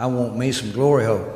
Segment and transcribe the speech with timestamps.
[0.00, 1.26] I want me some glory hole.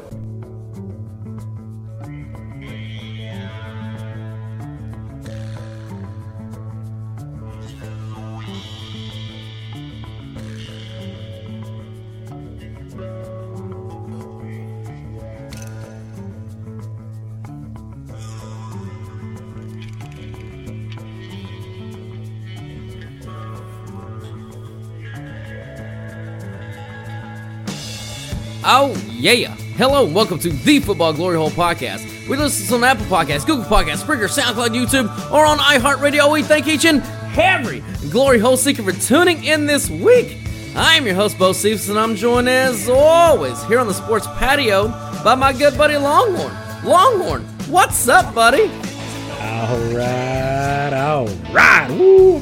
[29.22, 29.54] Yeah.
[29.76, 32.28] Hello, and welcome to the Football Glory Hole Podcast.
[32.28, 36.32] We listen on Apple Podcasts, Google Podcasts, Spreaker, SoundCloud, YouTube, or on iHeartRadio.
[36.32, 37.00] We thank each and
[37.38, 40.38] every Glory Hole Seeker for tuning in this week.
[40.74, 44.88] I'm your host, Bo Cephas, and I'm joined as always here on the sports patio
[45.22, 46.56] by my good buddy Longhorn.
[46.84, 48.64] Longhorn, what's up, buddy?
[49.40, 51.88] All right, all right.
[51.90, 52.41] Woo,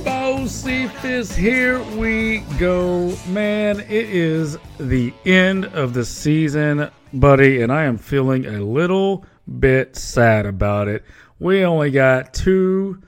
[0.63, 3.15] Bo Cephas, here we go.
[3.29, 9.25] Man, it is the end of the season, buddy, and I am feeling a little
[9.59, 11.05] bit sad about it.
[11.39, 13.01] We only got two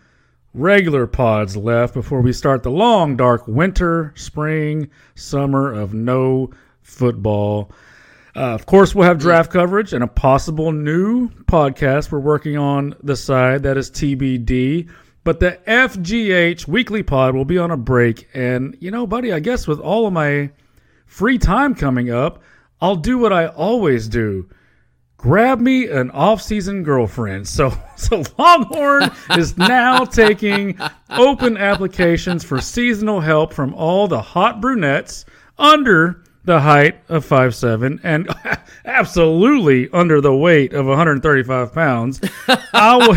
[0.54, 6.50] regular pods left before we start the long, dark winter, spring, summer of no
[6.82, 7.70] football.
[8.34, 12.94] Uh, of course, we'll have draft coverage and a possible new podcast we're working on
[13.02, 14.88] the side that is TBD.
[15.24, 18.28] But the FGH weekly pod will be on a break.
[18.34, 20.50] And, you know, buddy, I guess with all of my
[21.06, 22.42] free time coming up,
[22.80, 24.48] I'll do what I always do
[25.22, 27.48] grab me an off-season girlfriend.
[27.48, 30.78] So so Longhorn is now taking
[31.10, 35.24] open applications for seasonal help from all the hot brunettes
[35.56, 38.28] under the height of five seven and
[38.84, 42.20] absolutely under the weight of 135 pounds.
[42.74, 43.16] I will,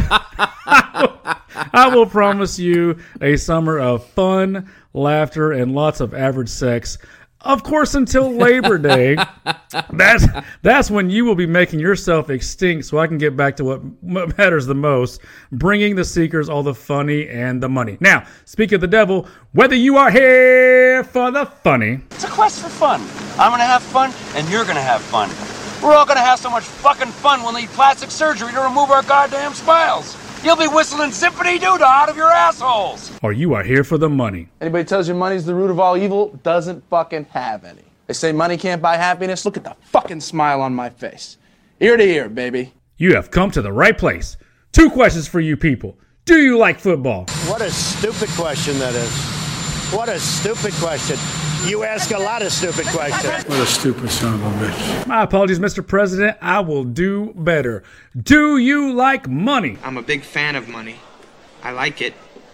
[0.68, 1.35] I will
[1.74, 6.98] I will promise you a summer of fun, laughter, and lots of average sex.
[7.42, 9.18] Of course, until Labor Day,
[9.94, 10.26] that's
[10.64, 12.86] that's when you will be making yourself extinct.
[12.86, 16.74] So I can get back to what matters the most: bringing the seekers all the
[16.74, 17.98] funny and the money.
[18.00, 22.64] Now, speak of the devil, whether you are here for the funny, It's a quest
[22.64, 23.02] for fun.
[23.40, 25.30] I'm gonna have fun, and you're gonna have fun.
[25.84, 29.04] We're all gonna have so much fucking fun we'll need plastic surgery to remove our
[29.04, 30.18] goddamn smiles.
[30.46, 33.12] You'll be whistling Zip-a-Dee-Doo-Dah out of your assholes.
[33.24, 34.48] or you are here for the money.
[34.62, 37.82] Anybody tells you money's the root of all evil doesn't fucking have any.
[38.06, 39.44] They say money can't buy happiness.
[39.44, 41.38] Look at the fucking smile on my face.
[41.80, 42.74] Ear to ear, baby.
[42.98, 44.38] You have come to the right place.
[44.72, 45.98] Two questions for you people.
[46.26, 47.26] Do you like football?
[47.48, 49.92] What a stupid question that is.
[49.92, 51.18] What a stupid question.
[51.64, 53.44] You ask a lot of stupid questions.
[53.46, 55.08] What a stupid son of a bitch.
[55.08, 55.86] My apologies, Mr.
[55.86, 56.38] President.
[56.42, 57.84] I will do better.
[58.22, 59.78] Do you like money?
[59.84, 60.98] I'm a big fan of money.
[61.64, 62.14] I like it.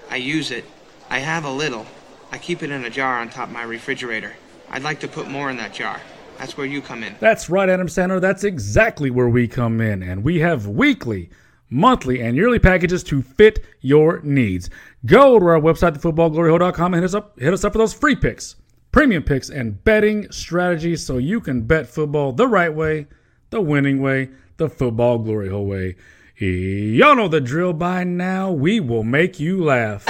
[0.10, 0.66] I use it.
[1.10, 1.86] I have a little.
[2.32, 4.34] I keep it in a jar on top of my refrigerator.
[4.70, 6.00] I'd like to put more in that jar.
[6.38, 7.16] That's where you come in.
[7.20, 8.22] That's right, Adam Sandler.
[8.22, 10.02] That's exactly where we come in.
[10.02, 11.30] And we have weekly,
[11.70, 14.70] monthly, and yearly packages to fit your needs.
[15.06, 18.16] Go to our website, thefootballgloryhole.com, and hit us up, hit us up for those free
[18.16, 18.56] picks,
[18.92, 23.08] premium picks, and betting strategies so you can bet football the right way,
[23.50, 25.96] the winning way, the football glory hole way.
[26.38, 28.52] Y'all know the drill by now.
[28.52, 30.08] We will make you laugh.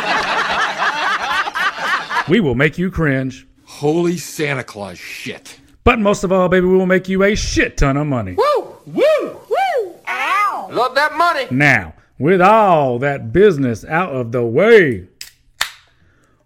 [2.29, 3.47] we will make you cringe.
[3.65, 5.59] Holy Santa Claus shit.
[5.83, 8.35] But most of all, baby, we will make you a shit ton of money.
[8.35, 8.77] Woo!
[8.85, 9.41] Woo!
[9.49, 9.95] Woo!
[10.07, 10.69] Ow!
[10.71, 11.47] Love that money!
[11.51, 15.07] Now, with all that business out of the way,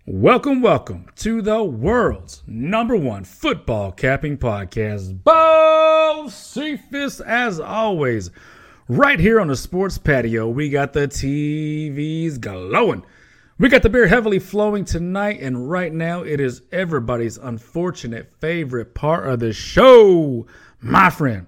[0.07, 5.23] welcome, welcome to the world's number one football capping podcast.
[5.23, 8.29] Bo Cephas, as always,
[8.87, 10.47] right here on the sports patio.
[10.47, 13.03] We got the TVs glowing.
[13.57, 18.93] We got the beer heavily flowing tonight, and right now it is everybody's unfortunate favorite
[18.93, 20.45] part of the show.
[20.81, 21.47] My friend,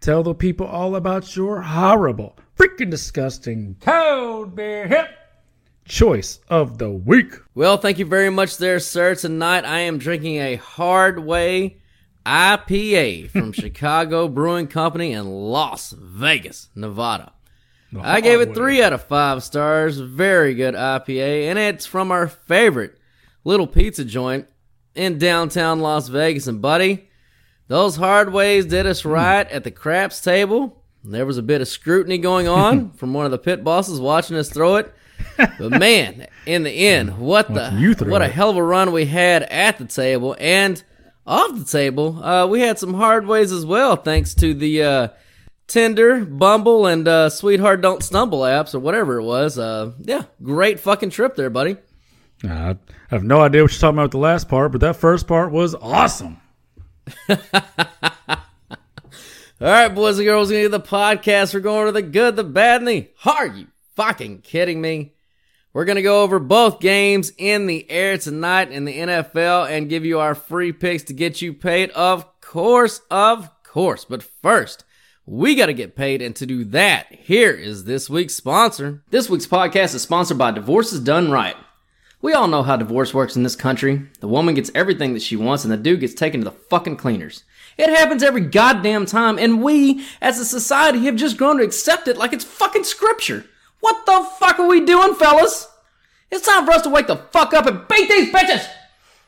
[0.00, 5.19] tell the people all about your horrible, freaking disgusting cold beer hip
[5.90, 7.34] choice of the week.
[7.54, 9.16] Well, thank you very much there, sir.
[9.16, 11.78] Tonight I am drinking a Hard Way
[12.24, 17.32] IPA from Chicago Brewing Company in Las Vegas, Nevada.
[18.00, 19.98] I gave it three out of five stars.
[19.98, 22.96] Very good IPA, and it's from our favorite
[23.42, 24.46] little pizza joint
[24.94, 26.46] in downtown Las Vegas.
[26.46, 27.08] And buddy,
[27.66, 29.08] those hard ways did us hmm.
[29.08, 30.84] right at the craps table.
[31.02, 34.36] There was a bit of scrutiny going on from one of the pit bosses watching
[34.36, 34.94] us throw it.
[35.36, 37.70] But man, in the end, what the
[38.06, 38.32] what a it.
[38.32, 40.82] hell of a run we had at the table and
[41.26, 42.22] off the table.
[42.22, 45.08] Uh, we had some hard ways as well, thanks to the uh,
[45.66, 49.58] Tinder, Bumble, and uh, Sweetheart Don't Stumble apps or whatever it was.
[49.58, 51.76] Uh, yeah, great fucking trip there, buddy.
[52.42, 52.76] I
[53.08, 55.52] have no idea what you're talking about with the last part, but that first part
[55.52, 56.40] was awesome.
[57.28, 57.36] All
[59.58, 61.52] right, boys and girls, we're going to get the podcast.
[61.52, 63.10] We're going to the good, the bad, and the.
[63.26, 63.66] Are you
[64.00, 65.12] fucking kidding me?
[65.74, 69.90] We're going to go over both games in the air tonight in the NFL and
[69.90, 71.90] give you our free picks to get you paid.
[71.90, 74.06] Of course, of course.
[74.06, 74.84] But first,
[75.26, 76.22] we got to get paid.
[76.22, 79.02] And to do that, here is this week's sponsor.
[79.10, 81.56] This week's podcast is sponsored by Divorces Done Right.
[82.22, 84.08] We all know how divorce works in this country.
[84.20, 86.96] The woman gets everything that she wants and the dude gets taken to the fucking
[86.96, 87.44] cleaners.
[87.76, 92.08] It happens every goddamn time, and we, as a society, have just grown to accept
[92.08, 93.44] it like it's fucking scripture.
[93.80, 95.68] What the fuck are we doing, fellas?
[96.30, 98.68] It's time for us to wake the fuck up and beat these bitches!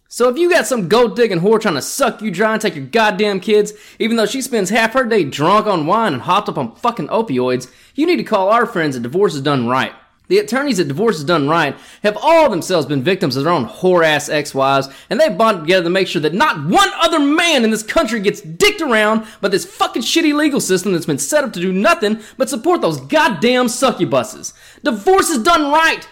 [0.08, 2.76] So if you got some gold digging whore trying to suck you dry and take
[2.76, 6.50] your goddamn kids, even though she spends half her day drunk on wine and hopped
[6.50, 9.92] up on fucking opioids, you need to call our friends at Divorce is Done Right.
[10.28, 13.66] The attorneys at Divorce is Done Right have all themselves been victims of their own
[13.66, 17.18] whore ass ex wives, and they've bonded together to make sure that not one other
[17.18, 21.18] man in this country gets dicked around by this fucking shitty legal system that's been
[21.18, 24.54] set up to do nothing but support those goddamn succubuses.
[24.82, 26.08] Divorce is done right!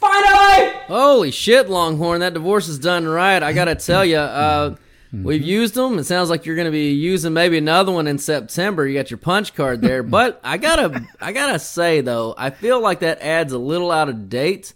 [0.00, 0.72] Finally!
[0.86, 3.42] Holy shit, Longhorn, that divorce is done right.
[3.42, 4.76] I gotta tell you, uh,
[5.12, 5.98] we've used them.
[5.98, 8.86] It sounds like you're gonna be using maybe another one in September.
[8.86, 12.80] You got your punch card there, but I gotta, I gotta say though, I feel
[12.80, 14.74] like that ad's a little out of date.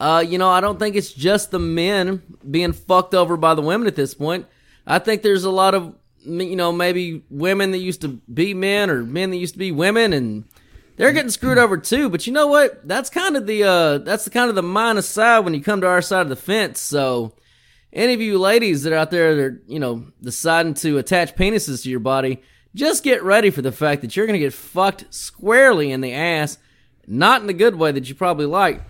[0.00, 3.62] Uh, you know, I don't think it's just the men being fucked over by the
[3.62, 4.46] women at this point.
[4.86, 5.94] I think there's a lot of,
[6.24, 9.72] you know, maybe women that used to be men or men that used to be
[9.72, 10.44] women and
[10.96, 12.10] they're getting screwed over too.
[12.10, 12.86] But you know what?
[12.86, 15.80] That's kind of the, uh, that's the kind of the minus side when you come
[15.80, 16.80] to our side of the fence.
[16.80, 17.34] So
[17.94, 21.34] any of you ladies that are out there that are, you know, deciding to attach
[21.36, 22.42] penises to your body,
[22.74, 26.12] just get ready for the fact that you're going to get fucked squarely in the
[26.12, 26.58] ass.
[27.06, 28.80] Not in the good way that you probably like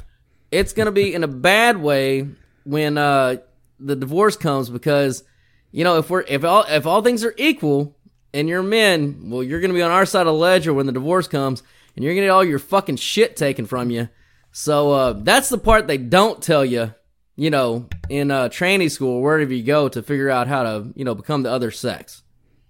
[0.55, 2.29] it's going to be in a bad way
[2.63, 3.37] when uh,
[3.81, 5.25] the divorce comes because
[5.73, 7.97] you know if we're if all if all things are equal
[8.33, 10.87] and you're men, well, you're going to be on our side of the ledger when
[10.87, 11.63] the divorce comes,
[11.95, 14.09] and you're going to get all your fucking shit taken from you.
[14.51, 16.95] So uh, that's the part they don't tell you,
[17.37, 21.05] you know, in uh, training school, wherever you go to figure out how to, you
[21.05, 22.23] know, become the other sex.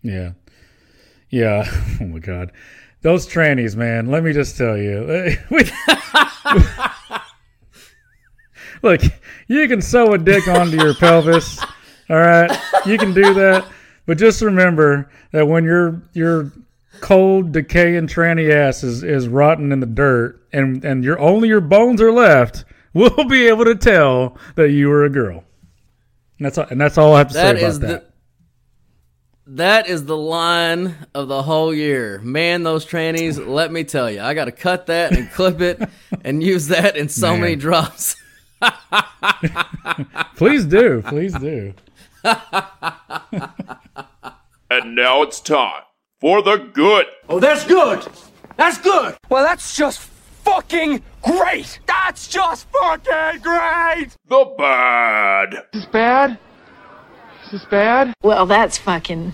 [0.02, 0.32] Yeah.
[1.30, 1.70] Yeah.
[2.00, 2.50] Oh my God.
[3.02, 5.36] Those trannies, man, let me just tell you.
[8.82, 9.02] Look,
[9.46, 11.58] you can sew a dick onto your pelvis.
[12.10, 12.50] All right,
[12.84, 13.66] you can do that,
[14.06, 16.52] but just remember that when your your
[17.00, 21.62] cold, decaying tranny ass is, is rotting in the dirt, and and your only your
[21.62, 22.64] bones are left,
[22.94, 25.44] we'll be able to tell that you were a girl.
[26.38, 27.86] And that's all, and that's all I have to That say about is that.
[27.86, 28.14] the
[29.46, 32.18] that is the line of the whole year.
[32.22, 35.86] Man, those trannies, let me tell you, I got to cut that and clip it
[36.24, 37.40] and use that in so Man.
[37.42, 38.16] many drops.
[40.36, 41.74] please do, please do.
[44.70, 45.82] And now it's time
[46.20, 47.04] for the good.
[47.28, 48.06] Oh, that's good.
[48.56, 49.16] That's good.
[49.28, 50.00] Well, that's just
[50.44, 51.80] fucking great.
[51.86, 54.16] That's just fucking great.
[54.28, 55.54] The bad.
[55.54, 56.38] Is this bad?
[57.44, 58.14] Is this bad?
[58.22, 59.32] Well, that's fucking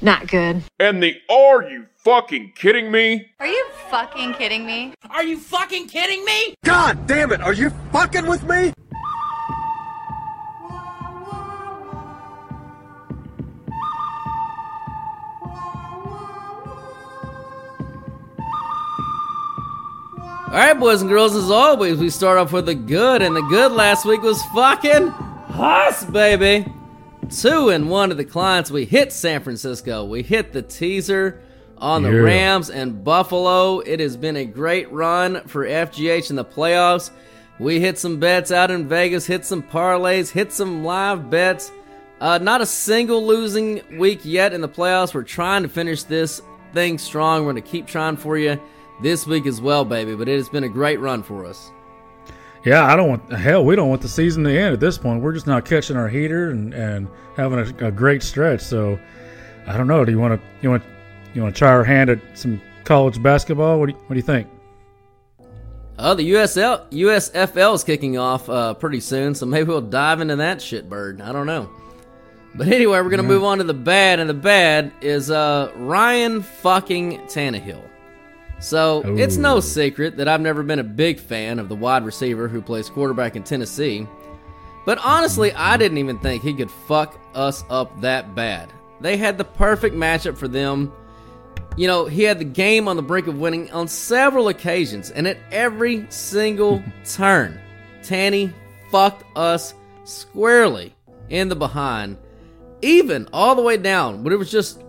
[0.00, 0.62] not good.
[0.78, 3.30] And the are you fucking kidding me?
[3.40, 4.94] Are you fucking kidding me?
[5.10, 6.54] Are you fucking kidding me?
[6.64, 8.72] God damn it, are you fucking with me?
[20.46, 23.42] All right, boys and girls, as always, we start off with the good, and the
[23.42, 25.08] good last week was fucking
[25.50, 26.64] us, baby.
[27.28, 28.70] Two and one of the clients.
[28.70, 30.04] We hit San Francisco.
[30.04, 31.40] We hit the teaser
[31.78, 32.18] on the Yeah.
[32.20, 33.80] Rams and Buffalo.
[33.80, 37.10] It has been a great run for FGH in the playoffs.
[37.58, 41.72] We hit some bets out in Vegas, hit some parlays, hit some live bets.
[42.20, 45.12] Uh, not a single losing week yet in the playoffs.
[45.12, 46.40] We're trying to finish this
[46.72, 47.44] thing strong.
[47.44, 48.60] We're going to keep trying for you
[49.00, 50.14] this week as well, baby.
[50.14, 51.70] But it has been a great run for us.
[52.64, 53.64] Yeah, I don't want hell.
[53.64, 55.22] We don't want the season to end at this point.
[55.22, 58.60] We're just not catching our heater and, and having a, a great stretch.
[58.60, 58.98] So
[59.66, 60.04] I don't know.
[60.04, 60.82] Do you want to you want
[61.32, 63.78] you want to try our hand at some college basketball?
[63.78, 64.48] What do you, what do you think?
[65.98, 70.36] Oh, the USL USFL is kicking off uh, pretty soon, so maybe we'll dive into
[70.36, 71.20] that shit bird.
[71.20, 71.70] I don't know.
[72.54, 76.42] But anyway, we're gonna move on to the bad, and the bad is uh, Ryan
[76.42, 77.82] fucking Tannehill.
[78.58, 82.48] So it's no secret that I've never been a big fan of the wide receiver
[82.48, 84.06] who plays quarterback in Tennessee.
[84.86, 88.72] But honestly, I didn't even think he could fuck us up that bad.
[89.00, 90.92] They had the perfect matchup for them.
[91.76, 95.26] You know, he had the game on the brink of winning on several occasions, and
[95.26, 97.60] at every single turn,
[98.02, 98.54] Tanny
[98.90, 100.94] fucked us squarely
[101.28, 102.16] in the behind,
[102.80, 104.82] even all the way down when it was just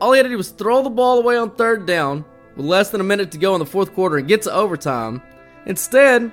[0.00, 2.24] all he had to do was throw the ball away on third down
[2.56, 5.22] with less than a minute to go in the fourth quarter and get to overtime.
[5.66, 6.32] Instead,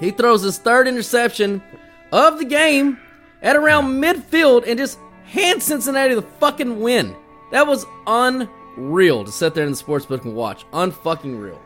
[0.00, 1.62] he throws his third interception
[2.10, 2.98] of the game
[3.42, 7.14] at around midfield and just hands Cincinnati the fucking win.
[7.50, 10.64] That was unreal to sit there in the sportsbook and watch.
[10.72, 11.60] Unfucking real.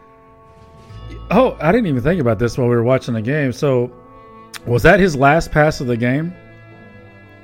[1.31, 3.53] Oh, I didn't even think about this while we were watching the game.
[3.53, 3.91] So,
[4.67, 6.35] was that his last pass of the game?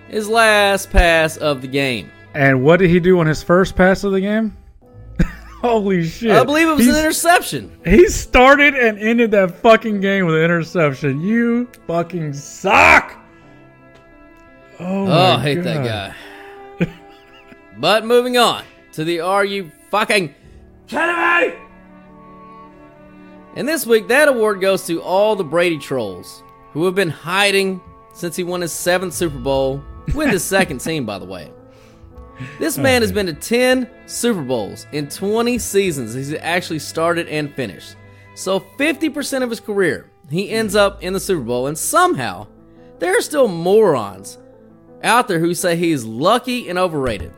[0.08, 2.10] His last pass of the game.
[2.34, 4.56] And what did he do on his first pass of the game?
[5.62, 6.32] Holy shit.
[6.32, 7.70] I believe it was He's- an interception.
[7.84, 11.20] He started and ended that fucking game with an interception.
[11.20, 13.14] You fucking suck.
[14.80, 16.14] Oh, Oh, I hate that
[16.78, 16.88] guy.
[17.78, 20.34] but moving on to the Are You Fucking
[20.88, 21.54] Kidding Me?
[23.54, 26.42] And this week, that award goes to all the Brady trolls
[26.72, 27.80] who have been hiding
[28.14, 29.82] since he won his seventh Super Bowl
[30.14, 31.52] with his second team, by the way.
[32.58, 37.54] This man has been to 10 Super Bowls in 20 seasons he's actually started and
[37.54, 37.96] finished.
[38.34, 42.46] So 50% of his career, he ends up in the Super Bowl, and somehow
[42.98, 44.38] there are still morons
[45.02, 47.32] out there who say he's lucky and overrated.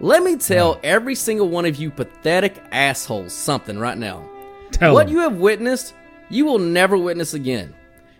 [0.00, 0.80] Let me tell hmm.
[0.82, 4.28] every single one of you pathetic assholes something right now.
[4.70, 5.14] Tell what him.
[5.14, 5.94] you have witnessed,
[6.30, 7.74] you will never witness again.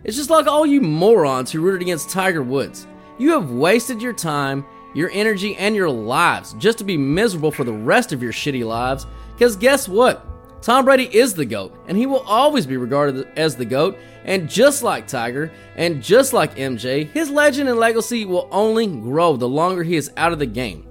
[0.05, 2.87] It's just like all you morons who rooted against Tiger Woods.
[3.19, 7.64] You have wasted your time, your energy, and your lives just to be miserable for
[7.64, 9.06] the rest of your shitty lives.
[9.32, 10.26] Because guess what?
[10.62, 13.97] Tom Brady is the GOAT, and he will always be regarded as the GOAT.
[14.25, 19.37] And just like Tiger, and just like MJ, his legend and legacy will only grow
[19.37, 20.87] the longer he is out of the game.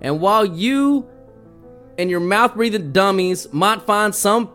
[0.00, 1.08] And while you
[1.98, 4.52] and your mouth breathing dummies might find some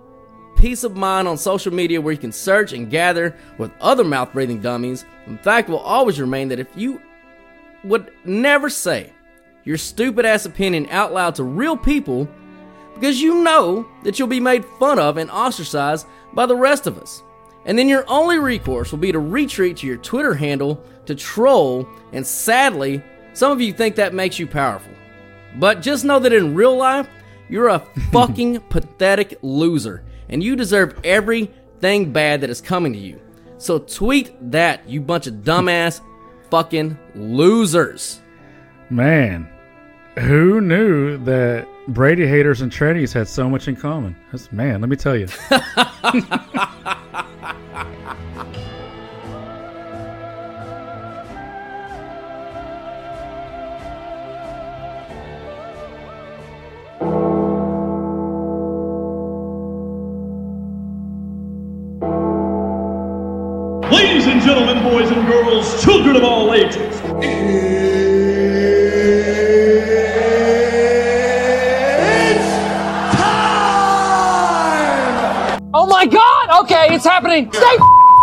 [0.56, 4.32] peace of mind on social media where you can search and gather with other mouth
[4.32, 7.02] breathing dummies, the fact will always remain that if you
[7.84, 9.12] would never say
[9.64, 12.28] your stupid ass opinion out loud to real people,
[12.96, 16.98] because you know that you'll be made fun of and ostracized by the rest of
[16.98, 17.24] us.
[17.66, 21.88] And then your only recourse will be to retreat to your Twitter handle to troll,
[22.12, 23.02] and sadly,
[23.34, 24.92] some of you think that makes you powerful.
[25.60, 27.08] But just know that in real life,
[27.50, 27.80] you're a
[28.12, 33.20] fucking pathetic loser, and you deserve everything bad that is coming to you.
[33.58, 36.02] So tweet that, you bunch of dumbass
[36.54, 38.22] fucking losers.
[38.92, 39.50] Man,
[40.20, 44.16] who knew that Brady haters and trannies had so much in common?
[44.32, 45.28] That's, man, let me tell you.
[64.44, 66.76] and gentlemen, boys and girls, children of all ages.
[66.76, 67.02] It's
[73.16, 73.32] time!
[75.74, 76.64] Oh my god!
[76.64, 77.50] Okay, it's happening!
[77.54, 77.78] Stay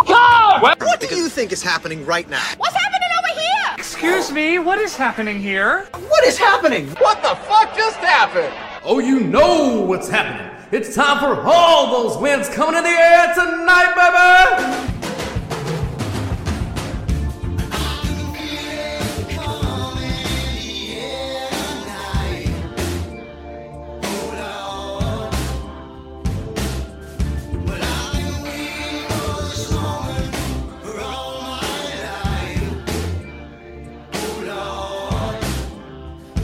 [0.07, 0.61] calm!
[0.61, 2.43] What do you think is happening right now?
[2.59, 3.75] What's happening over here?
[3.79, 5.89] Excuse me, what is happening here?
[5.95, 6.91] What is happening?
[6.97, 8.53] What the fuck just happened?
[8.85, 10.51] Oh, you know what's happening.
[10.71, 15.00] It's time for all those wins coming in the air tonight, baby!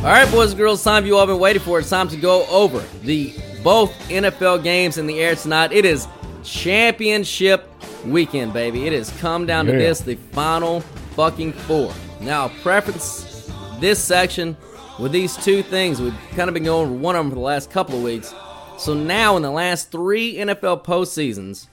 [0.06, 1.80] All right, boys and girls, time you all have been waiting for.
[1.80, 3.34] It's time to go over the
[3.64, 5.72] both NFL games in the air tonight.
[5.72, 6.06] It is
[6.44, 7.68] championship
[8.04, 8.86] weekend, baby.
[8.86, 10.82] It has come down to this, the final
[11.16, 11.92] fucking four.
[12.20, 14.56] Now, I'll preference this section
[15.00, 16.00] with these two things.
[16.00, 18.32] We've kind of been going over one of them for the last couple of weeks.
[18.78, 21.66] So now, in the last three NFL postseasons,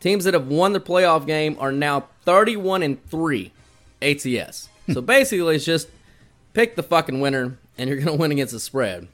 [0.00, 3.52] teams that have won the playoff game are now 31 and 3
[4.00, 4.70] ATS.
[4.90, 5.88] so basically, it's just
[6.54, 9.08] pick the fucking winner, and you're going to win against the spread.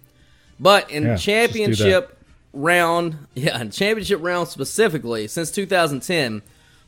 [0.59, 2.19] But in Yeah, championship
[2.52, 6.43] round, yeah, in championship round specifically, since 2010,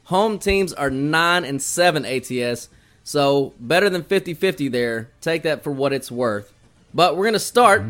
[0.04, 2.68] home teams are 9 and 7 ATS.
[3.04, 5.10] So better than 50 50 there.
[5.20, 6.52] Take that for what it's worth.
[6.94, 7.82] But we're going to start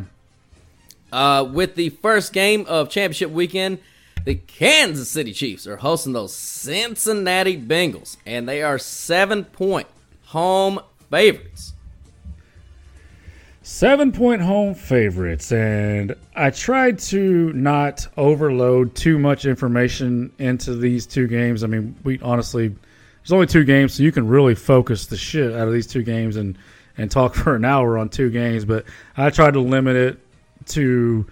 [1.13, 3.79] uh, with the first game of championship weekend.
[4.25, 9.89] The Kansas City Chiefs are hosting those Cincinnati Bengals, and they are seven point
[10.27, 11.72] home favorites.
[13.65, 21.07] Seven point home favorites, and I tried to not overload too much information into these
[21.07, 21.63] two games.
[21.63, 25.53] I mean, we honestly, there's only two games, so you can really focus the shit
[25.53, 26.59] out of these two games and
[26.99, 28.65] and talk for an hour on two games.
[28.65, 28.85] But
[29.17, 30.19] I tried to limit it
[30.71, 31.25] to,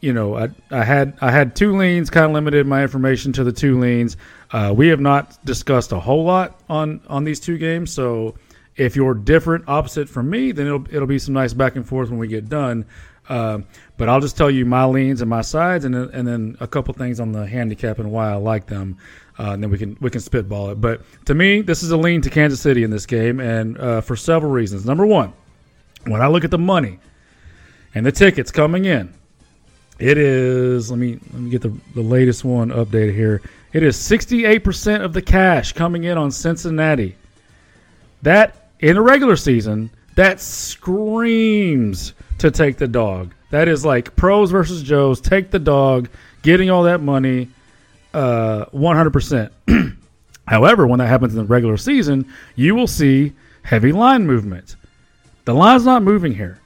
[0.00, 3.42] you know, I, I had I had two leans, kind of limited my information to
[3.42, 4.16] the two leans.
[4.52, 8.36] Uh, we have not discussed a whole lot on on these two games, so
[8.76, 12.10] if you're different, opposite from me, then it'll it'll be some nice back and forth
[12.10, 12.86] when we get done.
[13.28, 13.66] Um,
[13.96, 16.68] but I'll just tell you my leans and my sides, and then, and then a
[16.68, 18.98] couple things on the handicap and why I like them,
[19.38, 20.80] uh, and then we can we can spitball it.
[20.80, 24.00] But to me, this is a lean to Kansas City in this game, and uh,
[24.00, 24.84] for several reasons.
[24.84, 25.32] Number one,
[26.04, 27.00] when I look at the money
[27.94, 29.12] and the tickets coming in,
[29.98, 33.42] it is let me let me get the, the latest one updated here.
[33.72, 37.16] It is 68% of the cash coming in on Cincinnati.
[38.22, 43.32] That in the regular season, that screams to take the dog.
[43.50, 45.20] That is like pros versus Joes.
[45.20, 46.08] Take the dog,
[46.42, 47.48] getting all that money,
[48.12, 49.50] uh, 100%.
[50.48, 54.76] However, when that happens in the regular season, you will see heavy line movement.
[55.44, 56.60] The line's not moving here.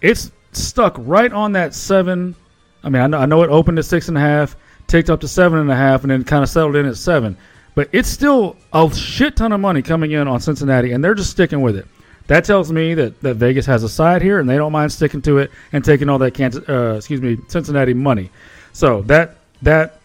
[0.00, 2.34] It's stuck right on that seven.
[2.82, 4.56] I mean, I know, I know it opened at six and a half,
[4.86, 7.36] ticked up to seven and a half, and then kind of settled in at seven.
[7.76, 11.30] But it's still a shit ton of money coming in on Cincinnati, and they're just
[11.30, 11.86] sticking with it.
[12.26, 15.20] That tells me that, that Vegas has a side here, and they don't mind sticking
[15.22, 18.30] to it and taking all that Kansas, uh, excuse me, Cincinnati money.
[18.72, 20.00] So that that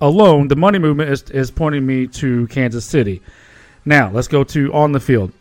[0.00, 3.20] alone, the money movement is is pointing me to Kansas City.
[3.84, 5.32] Now let's go to on the field.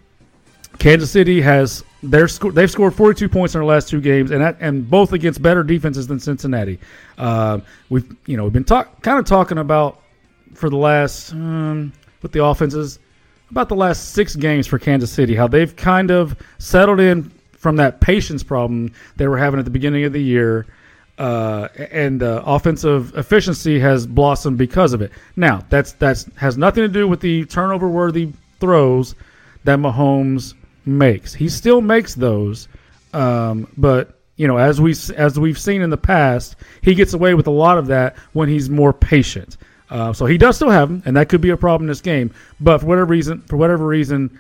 [0.79, 4.41] Kansas City has their sco- they've scored 42 points in their last two games, and
[4.41, 6.79] that, and both against better defenses than Cincinnati.
[7.19, 10.00] Uh, we've you know we've been talk, kind of talking about
[10.53, 12.99] for the last um, with the offenses
[13.49, 17.75] about the last six games for Kansas City, how they've kind of settled in from
[17.75, 20.65] that patience problem they were having at the beginning of the year.
[21.17, 25.11] Uh, and uh, offensive efficiency has blossomed because of it.
[25.35, 29.13] Now, that's that's has nothing to do with the turnover worthy throws
[29.65, 30.55] that Mahomes
[30.85, 31.33] makes.
[31.33, 32.67] He still makes those,
[33.13, 37.35] um, but you know, as we as we've seen in the past, he gets away
[37.35, 39.57] with a lot of that when he's more patient.
[39.91, 42.01] Uh, so he does still have them, and that could be a problem in this
[42.01, 42.33] game.
[42.61, 44.39] But for whatever reason, for whatever reason,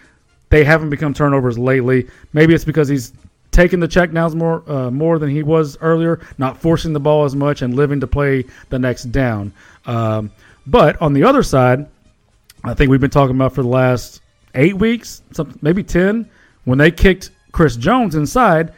[0.49, 2.07] they haven't become turnovers lately.
[2.31, 3.11] Maybe it's because he's
[3.51, 7.25] taking the check downs more uh, more than he was earlier, not forcing the ball
[7.25, 9.51] as much, and living to play the next down.
[9.85, 10.31] Um,
[10.65, 11.85] but on the other side,
[12.63, 14.21] I think we've been talking about for the last
[14.55, 15.21] eight weeks,
[15.61, 16.29] maybe ten,
[16.63, 18.73] when they kicked Chris Jones inside.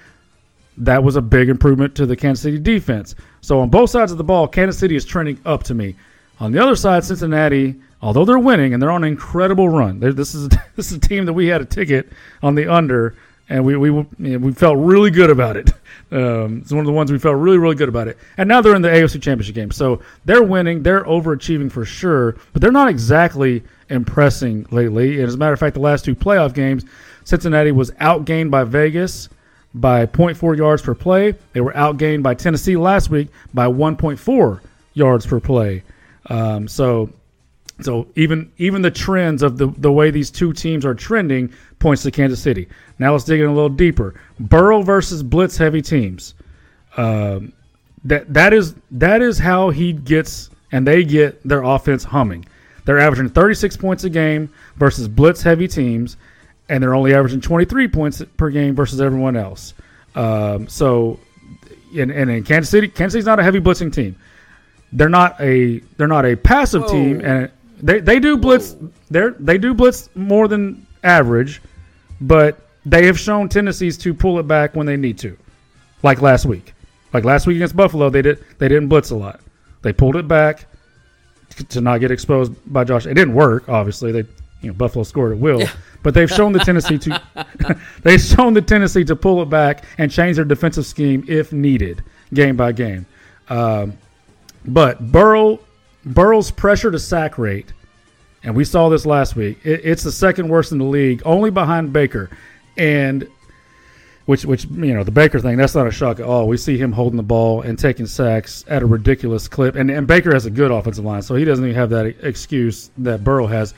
[0.78, 3.14] That was a big improvement to the Kansas City defense.
[3.42, 5.96] So on both sides of the ball, Kansas City is trending up to me.
[6.40, 10.36] On the other side, Cincinnati, although they're winning and they're on an incredible run, this
[10.36, 13.16] is this is a team that we had a ticket on the under,
[13.50, 15.72] and we we we felt really good about it.
[16.12, 18.20] Um, it's one of the ones we felt really really good about it.
[18.38, 22.36] And now they're in the AFC Championship game, so they're winning, they're overachieving for sure,
[22.52, 25.16] but they're not exactly impressing lately.
[25.20, 26.86] And as a matter of fact, the last two playoff games,
[27.24, 29.30] Cincinnati was outgained by Vegas
[29.74, 31.34] by 0.4 yards per play.
[31.54, 34.60] They were outgained by Tennessee last week by 1.4
[34.94, 35.84] yards per play.
[36.30, 37.10] Um, so,
[37.82, 42.04] so even even the trends of the the way these two teams are trending points
[42.04, 42.68] to Kansas City.
[43.00, 44.20] Now let's dig in a little deeper.
[44.40, 46.36] Burrow versus blitz heavy teams.
[46.96, 47.54] Um,
[48.06, 52.46] that that is that is how he gets and they get their offense humming.
[52.86, 56.18] They're averaging 36 points a game versus blitz heavy teams,
[56.68, 59.74] and they're only averaging 23 points per game versus everyone else.
[60.16, 61.20] Um, so,
[61.96, 64.18] and, and in Kansas City, Kansas City's not a heavy blitzing team
[64.94, 66.92] they're not a they're not a passive Whoa.
[66.92, 67.52] team, and
[67.82, 68.76] they they do blitz
[69.10, 71.62] they they do blitz more than average,
[72.22, 75.38] but they have shown tendencies to pull it back when they need to,
[76.04, 76.74] like last week.
[77.12, 79.42] Like last week against Buffalo, they did they didn't blitz a lot.
[79.82, 80.66] They pulled it back
[81.70, 83.06] to not get exposed by Josh.
[83.06, 84.12] It didn't work, obviously.
[84.12, 84.26] They
[84.62, 85.68] you know Buffalo scored at will,
[86.04, 87.22] but they've shown the tendency to
[88.04, 92.04] they've shown the tendency to pull it back and change their defensive scheme if needed,
[92.34, 93.06] game by game.
[93.50, 93.98] Um,
[94.66, 95.60] but Burrow,
[96.06, 97.74] Burrow's pressure to sack rate,
[98.44, 99.60] and we saw this last week.
[99.64, 102.30] It, it's the second worst in the league, only behind Baker,
[102.78, 103.28] and
[104.26, 105.58] which which you know the Baker thing.
[105.58, 106.48] That's not a shock at all.
[106.48, 110.08] We see him holding the ball and taking sacks at a ridiculous clip, and and
[110.08, 113.48] Baker has a good offensive line, so he doesn't even have that excuse that Burrow
[113.48, 113.74] has.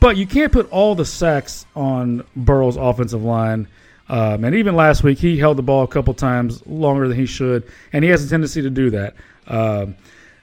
[0.00, 3.68] But you can't put all the sacks on Burrow's offensive line.
[4.06, 7.24] Um, and even last week, he held the ball a couple times longer than he
[7.24, 9.14] should, and he has a tendency to do that.
[9.46, 9.96] Um,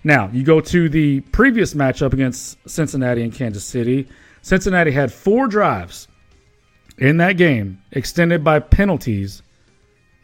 [0.04, 4.08] now, you go to the previous matchup against Cincinnati and Kansas City.
[4.42, 6.08] Cincinnati had four drives
[6.98, 9.44] in that game, extended by penalties,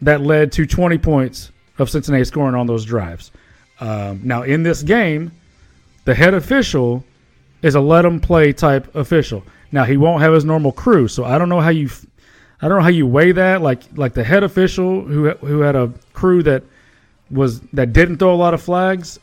[0.02, 3.32] that led to 20 points of Cincinnati scoring on those drives.
[3.80, 5.32] Um, now, in this game,
[6.06, 7.04] the head official
[7.62, 9.44] is a let them play type official.
[9.72, 11.90] Now, he won't have his normal crew, so I don't know how you,
[12.62, 13.62] I don't know how you weigh that.
[13.62, 16.64] Like, like the head official who who had a crew that
[17.30, 19.20] was that didn't throw a lot of flags.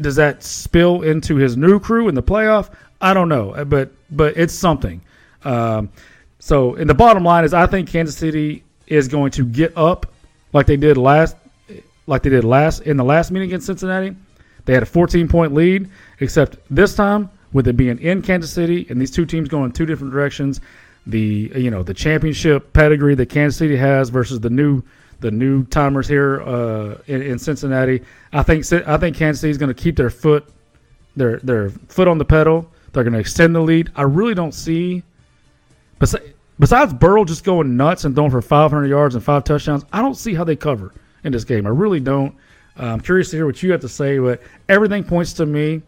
[0.00, 2.70] Does that spill into his new crew in the playoff?
[3.00, 5.00] I don't know, but but it's something.
[5.44, 5.90] Um,
[6.38, 10.12] so, and the bottom line is, I think Kansas City is going to get up
[10.52, 11.36] like they did last,
[12.06, 14.14] like they did last in the last meeting against Cincinnati.
[14.64, 18.86] They had a 14 point lead, except this time with it being in Kansas City
[18.88, 20.60] and these two teams going in two different directions.
[21.06, 24.82] The you know the championship pedigree that Kansas City has versus the new
[25.20, 28.02] the new timers here uh, in, in Cincinnati.
[28.32, 30.46] I think I think Kansas City is going to keep their foot
[31.16, 32.70] their their foot on the pedal.
[32.92, 33.90] They're going to extend the lead.
[33.96, 35.02] I really don't see
[35.98, 36.24] besides,
[36.58, 39.84] besides Burrow just going nuts and throwing for 500 yards and five touchdowns.
[39.92, 40.92] I don't see how they cover
[41.24, 41.66] in this game.
[41.66, 42.34] I really don't.
[42.78, 45.82] Uh, I'm curious to hear what you have to say, but everything points to me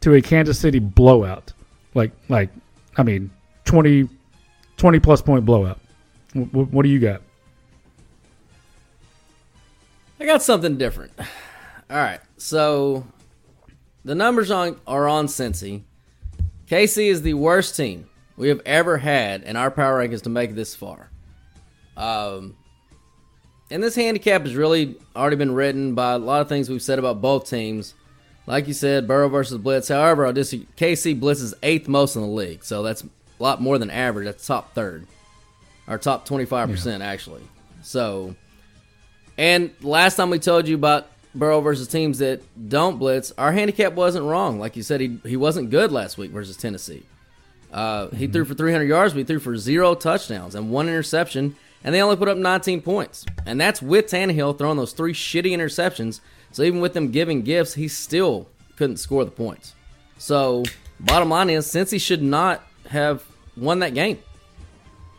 [0.00, 1.52] to a Kansas City blowout.
[1.94, 2.50] Like like
[2.96, 3.30] I mean
[3.64, 4.08] 20
[4.76, 5.78] 20 plus point blowout.
[6.34, 7.22] What do you got?
[10.22, 11.10] I got something different.
[11.18, 13.04] All right, so
[14.04, 15.82] the numbers on are on Cincy.
[16.68, 20.54] KC is the worst team we have ever had in our power rankings to make
[20.54, 21.10] this far.
[21.96, 22.56] Um,
[23.68, 27.00] and this handicap has really already been written by a lot of things we've said
[27.00, 27.92] about both teams.
[28.46, 29.88] Like you said, Burrow versus Blitz.
[29.88, 33.08] However, just KC Blitz is eighth most in the league, so that's a
[33.40, 34.26] lot more than average.
[34.26, 35.04] That's top third,
[35.88, 37.42] or top twenty five percent actually.
[37.82, 38.36] So
[39.38, 43.94] and last time we told you about Burrow versus teams that don't blitz, our handicap
[43.94, 44.58] wasn't wrong.
[44.58, 47.04] Like you said, he he wasn't good last week versus Tennessee.
[47.72, 48.32] Uh, he mm-hmm.
[48.32, 52.02] threw for 300 yards, but he threw for zero touchdowns and one interception, and they
[52.02, 53.24] only put up 19 points.
[53.46, 56.20] And that's with Tannehill throwing those three shitty interceptions.
[56.50, 59.74] So even with them giving gifts, he still couldn't score the points.
[60.18, 60.64] So
[61.00, 63.24] bottom line is, Cincy should not have
[63.56, 64.18] won that game,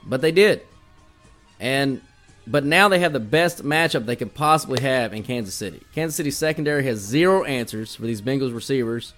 [0.06, 0.62] but they did.
[1.60, 2.02] And
[2.46, 5.82] but now they have the best matchup they could possibly have in Kansas City.
[5.96, 9.14] Kansas City secondary has zero answers for these Bengals receivers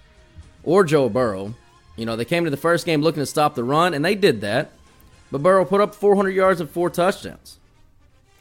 [0.62, 1.54] or Joe Burrow.
[1.96, 4.14] You know, they came to the first game looking to stop the run, and they
[4.14, 4.70] did that.
[5.32, 7.58] But Burrow put up 400 yards and four touchdowns.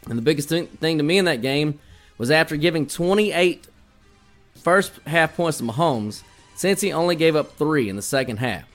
[0.08, 1.80] And the biggest thing, to me in that game
[2.18, 3.68] was after giving 28
[4.56, 6.22] first half points to Mahomes,
[6.56, 8.66] Cincy only gave up three in the second half.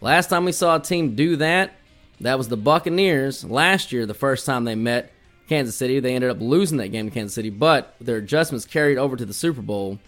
[0.00, 1.72] Last time we saw a team do that,
[2.20, 5.12] that was the Buccaneers last year, the first time they met
[5.50, 5.98] Kansas City.
[5.98, 9.26] They ended up losing that game to Kansas City, but their adjustments carried over to
[9.26, 9.98] the Super Bowl.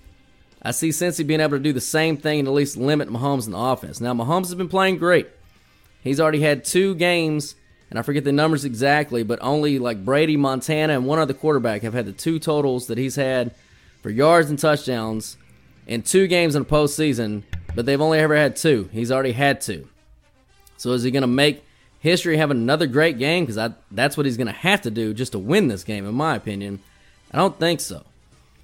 [0.62, 3.46] I see Cincy being able to do the same thing and at least limit Mahomes
[3.46, 4.00] in the offense.
[4.00, 5.26] Now, Mahomes has been playing great.
[6.04, 7.56] He's already had two games,
[7.90, 11.82] and I forget the numbers exactly, but only like Brady, Montana, and one other quarterback
[11.82, 13.52] have had the two totals that he's had
[14.00, 15.36] for yards and touchdowns
[15.88, 17.42] in two games in the postseason,
[17.74, 18.88] but they've only ever had two.
[18.92, 19.88] He's already had two.
[20.76, 21.64] So is he going to make
[22.02, 25.32] history having another great game because that's what he's going to have to do just
[25.32, 26.80] to win this game, in my opinion.
[27.30, 28.04] I don't think so.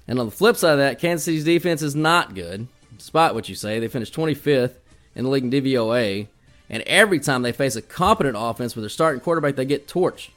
[0.09, 3.47] And on the flip side of that, Kansas City's defense is not good, despite what
[3.47, 3.79] you say.
[3.79, 4.73] They finished 25th
[5.15, 6.27] in the league in DVOA,
[6.69, 10.31] and every time they face a competent offense with their starting quarterback, they get torched.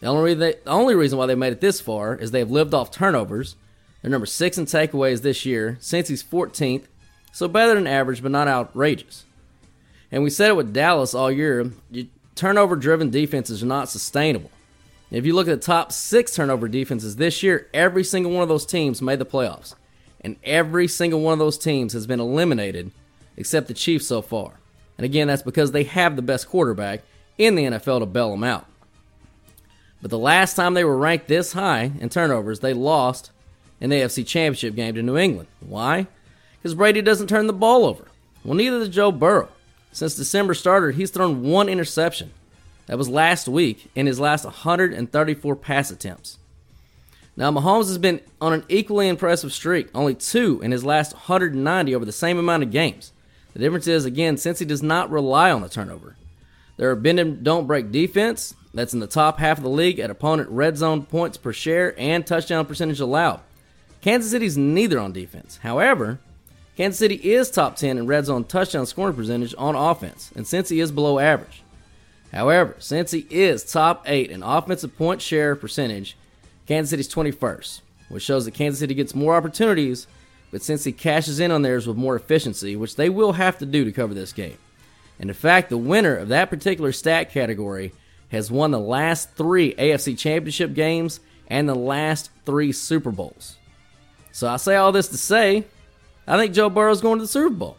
[0.00, 2.40] The only, reason they, the only reason why they made it this far is they
[2.40, 3.56] have lived off turnovers.
[4.02, 5.78] They're number six in takeaways this year.
[5.80, 6.84] Cincy's 14th,
[7.32, 9.24] so better than average, but not outrageous.
[10.12, 11.72] And we said it with Dallas all year.
[11.90, 14.50] You turnover driven defenses are not sustainable.
[15.10, 18.48] If you look at the top six turnover defenses this year, every single one of
[18.48, 19.74] those teams made the playoffs.
[20.20, 22.90] And every single one of those teams has been eliminated
[23.36, 24.54] except the Chiefs so far.
[24.96, 27.02] And again, that's because they have the best quarterback
[27.36, 28.66] in the NFL to bail them out.
[30.00, 33.30] But the last time they were ranked this high in turnovers, they lost
[33.80, 35.48] the AFC Championship game to New England.
[35.60, 36.06] Why?
[36.56, 38.06] Because Brady doesn't turn the ball over.
[38.44, 39.48] Well, neither does Joe Burrow.
[39.94, 42.32] Since December started, he's thrown one interception.
[42.86, 46.36] That was last week in his last 134 pass attempts.
[47.36, 51.94] Now, Mahomes has been on an equally impressive streak, only two in his last 190
[51.94, 53.12] over the same amount of games.
[53.52, 56.16] The difference is, again, Cincy does not rely on the turnover.
[56.76, 60.10] Their bend and don't break defense, that's in the top half of the league at
[60.10, 63.42] opponent red zone points per share and touchdown percentage allowed.
[64.00, 65.60] Kansas City's neither on defense.
[65.62, 66.18] However,
[66.76, 70.82] Kansas City is top 10 in red zone touchdown scoring percentage on offense, and Cincy
[70.82, 71.62] is below average.
[72.32, 76.16] However, Cincy is top 8 in offensive point share percentage,
[76.66, 80.08] Kansas City's 21st, which shows that Kansas City gets more opportunities,
[80.50, 83.84] but Cincy cashes in on theirs with more efficiency, which they will have to do
[83.84, 84.58] to cover this game.
[85.20, 87.92] And in fact, the winner of that particular stat category
[88.30, 93.58] has won the last three AFC Championship games and the last three Super Bowls.
[94.32, 95.66] So I say all this to say
[96.26, 97.76] I think Joe Burrow's going to the Super Bowl.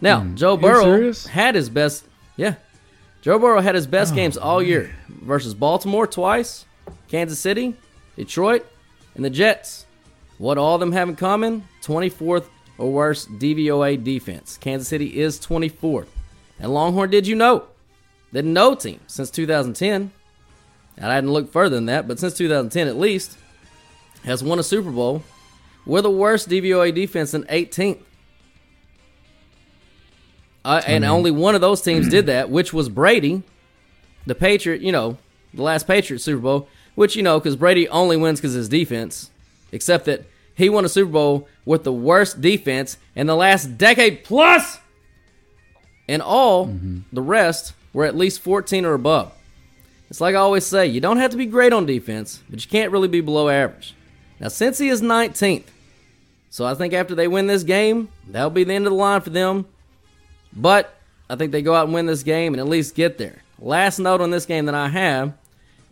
[0.00, 0.34] Now, mm.
[0.34, 2.04] Joe Burrow had his best.
[2.36, 2.54] Yeah,
[3.22, 4.68] Joe Burrow had his best oh, games all man.
[4.68, 6.64] year versus Baltimore twice,
[7.08, 7.74] Kansas City,
[8.16, 8.66] Detroit,
[9.14, 9.86] and the Jets.
[10.38, 11.66] What all of them have in common?
[11.82, 12.46] 24th
[12.78, 14.56] or worse DVOA defense.
[14.56, 16.06] Kansas City is 24th.
[16.60, 17.64] And Longhorn, did you know
[18.32, 20.12] that no team since 2010,
[20.96, 23.36] and I hadn't looked further than that, but since 2010 at least,
[24.24, 25.22] has won a Super Bowl
[25.88, 27.98] with the worst DVOA defense in 18th.
[30.64, 33.42] Uh, and only one of those teams did that, which was Brady,
[34.26, 35.16] the Patriot, you know,
[35.54, 39.30] the last Patriot Super Bowl, which, you know, because Brady only wins because his defense,
[39.72, 44.24] except that he won a Super Bowl with the worst defense in the last decade
[44.24, 44.78] plus.
[46.06, 46.66] And all
[47.12, 49.32] the rest were at least 14 or above.
[50.10, 52.70] It's like I always say, you don't have to be great on defense, but you
[52.70, 53.94] can't really be below average.
[54.40, 55.64] Now, Cincy is 19th.
[56.50, 59.20] So I think after they win this game, that'll be the end of the line
[59.20, 59.66] for them.
[60.52, 60.94] But
[61.28, 63.42] I think they go out and win this game and at least get there.
[63.58, 65.34] Last note on this game that I have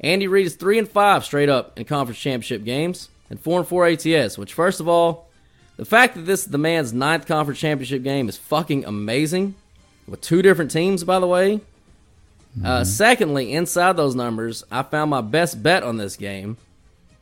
[0.00, 3.68] Andy Reid is 3 and 5 straight up in conference championship games and 4 and
[3.68, 5.28] 4 ATS, which, first of all,
[5.76, 9.54] the fact that this is the man's ninth conference championship game is fucking amazing.
[10.06, 11.60] With two different teams, by the way.
[12.64, 16.56] Uh, secondly, inside those numbers, I found my best bet on this game.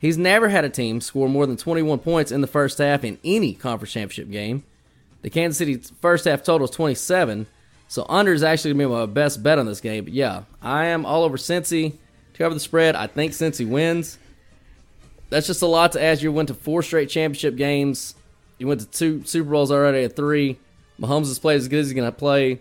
[0.05, 3.17] He's never had a team score more than 21 points in the first half in
[3.23, 4.63] any conference championship game.
[5.23, 7.47] The Kansas City first half total is 27,
[7.87, 10.03] so under is actually going to be my best bet on this game.
[10.03, 11.93] But yeah, I am all over Cincy
[12.33, 12.95] to cover the spread.
[12.95, 14.19] I think Cincy wins.
[15.31, 16.21] That's just a lot to ask.
[16.21, 18.13] You went to four straight championship games.
[18.59, 20.59] You went to two Super Bowls already at three.
[21.01, 22.59] Mahomes has played as good as he's going to play.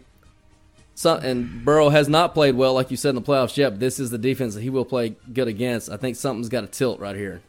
[0.94, 3.70] So, and Burrow has not played well, like you said in the playoffs yet.
[3.70, 5.90] But this is the defense that he will play good against.
[5.90, 7.42] I think something's got to tilt right here.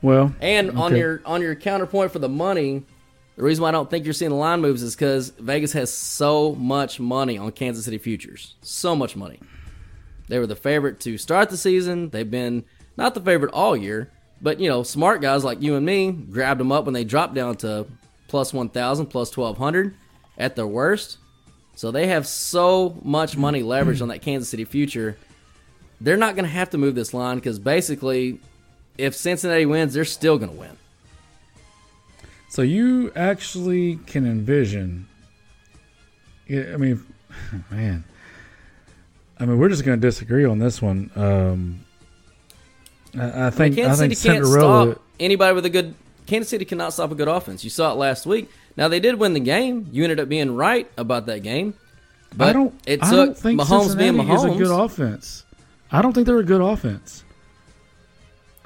[0.00, 2.84] Well, And on your on your counterpoint for the money,
[3.36, 5.92] the reason why I don't think you're seeing the line moves is because Vegas has
[5.92, 9.40] so much money on Kansas City futures, so much money.
[10.28, 12.10] They were the favorite to start the season.
[12.10, 12.64] They've been
[12.96, 16.60] not the favorite all year, but you know, smart guys like you and me grabbed
[16.60, 17.86] them up when they dropped down to
[18.28, 19.94] plus one thousand, plus twelve hundred
[20.36, 21.18] at their worst.
[21.78, 25.16] So they have so much money leveraged on that Kansas City future.
[26.00, 28.40] They're not going to have to move this line because basically,
[28.98, 30.76] if Cincinnati wins, they're still going to win.
[32.48, 35.06] So you actually can envision.
[36.50, 37.06] I mean,
[37.70, 38.02] man.
[39.38, 41.12] I mean, we're just going to disagree on this one.
[41.14, 41.84] Um,
[43.16, 45.94] I, I think I Kansas think City can't stop anybody with a good.
[46.26, 47.62] Kansas City cannot stop a good offense.
[47.62, 48.50] You saw it last week.
[48.78, 49.88] Now they did win the game.
[49.90, 51.74] You ended up being right about that game.
[52.36, 52.74] But I don't.
[52.86, 54.36] It I don't think Mahomes being Cincinnati Mahomes.
[54.36, 55.44] is a good offense.
[55.90, 57.24] I don't think they're a good offense.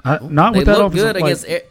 [0.05, 1.67] I, not they with that look offensive good like- against e-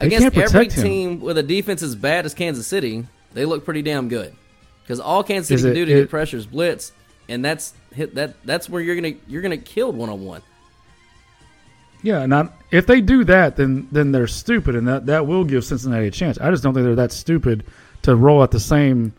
[0.00, 0.82] They against can't every him.
[0.82, 3.06] team with a defense as bad as Kansas City.
[3.32, 4.34] They look pretty damn good
[4.82, 6.92] because all Kansas City can do to it- get pressure is blitz,
[7.28, 8.34] and that's hit that.
[8.44, 10.42] That's where you're gonna you're gonna kill one on one.
[12.04, 15.64] Yeah, not if they do that, then then they're stupid, and that, that will give
[15.64, 16.38] Cincinnati a chance.
[16.38, 17.64] I just don't think they're that stupid
[18.02, 19.12] to roll out the same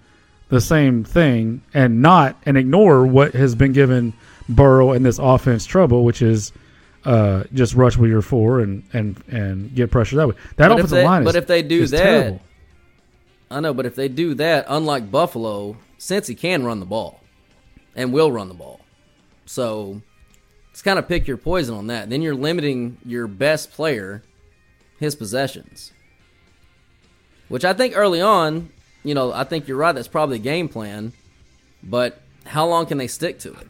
[0.49, 4.13] the same thing and not and ignore what has been given
[4.47, 6.51] Burrow and this offense trouble, which is
[7.05, 10.35] uh, just rush with your four and and and get pressure that way.
[10.57, 12.41] That But offensive they- line is but if they do that, terrible.
[13.49, 17.19] I know, but if they do that, unlike Buffalo, Cincy can run the ball
[17.95, 18.81] and will run the ball.
[19.47, 20.01] So
[20.75, 22.09] it's kind of pick your poison on that.
[22.09, 24.21] Then you're limiting your best player,
[24.99, 25.93] his possessions.
[27.47, 29.93] Which I think early on, you know, I think you're right.
[29.95, 31.13] That's probably the game plan.
[31.81, 33.67] But how long can they stick to it?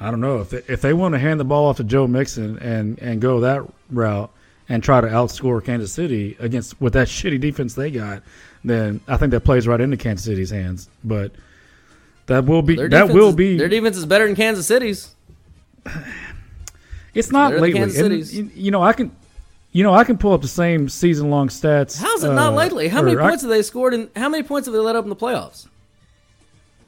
[0.00, 2.06] I don't know if they, if they want to hand the ball off to Joe
[2.06, 4.32] Mixon and and go that route
[4.70, 8.22] and try to outscore Kansas City against with that shitty defense they got,
[8.64, 10.88] then I think that plays right into Kansas City's hands.
[11.04, 11.32] But
[12.28, 15.12] that will be that will is- be their defense is better than Kansas City's.
[17.14, 17.80] It's not than lately.
[17.80, 19.10] Kansas And, you, know I can
[19.72, 21.98] you know I can pull up the same season long stats.
[22.00, 22.88] How's it not uh, lately?
[22.88, 23.94] How many or I- points have they scored?
[23.94, 25.66] And how many points have they let up in the playoffs?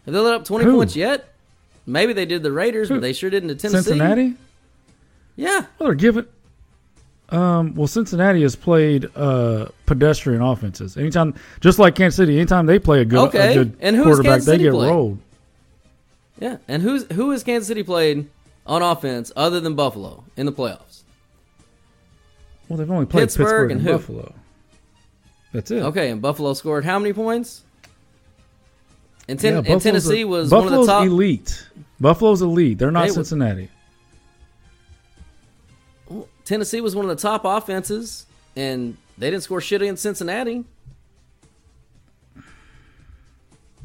[0.05, 0.77] Have they let up twenty Who?
[0.77, 1.33] points yet?
[1.87, 3.85] Maybe they did the Raiders, but they sure didn't to Tennessee.
[3.91, 4.35] Cincinnati?
[5.37, 5.65] Yeah.
[5.79, 6.27] Well, they're giving.
[7.31, 10.97] Um, well, Cincinnati has played uh, pedestrian offenses.
[10.97, 14.43] Anytime, just like Kansas City, anytime they play a good, Okay, a good and quarterback,
[14.43, 14.89] they get played?
[14.91, 15.19] rolled.
[16.41, 16.57] Yeah.
[16.69, 18.29] And who's who has Kansas City played
[18.69, 21.03] on offense other than Buffalo in the playoffs?
[22.69, 23.91] Well, they've only played Pittsburgh Pittsburgh, and and.
[23.99, 24.35] Buffalo.
[25.53, 25.83] That's it.
[25.83, 27.65] Okay, and Buffalo scored how many points?
[29.27, 31.07] And, ten, Yeah, and Tennessee was Buffalo's one of the top.
[31.07, 31.67] elite.
[32.01, 32.79] Buffalo's elite.
[32.79, 33.71] They're not They Cincinnati.
[36.45, 38.27] Tennessee was one of the top offenses,
[38.57, 40.65] and they didn't score shit against Cincinnati.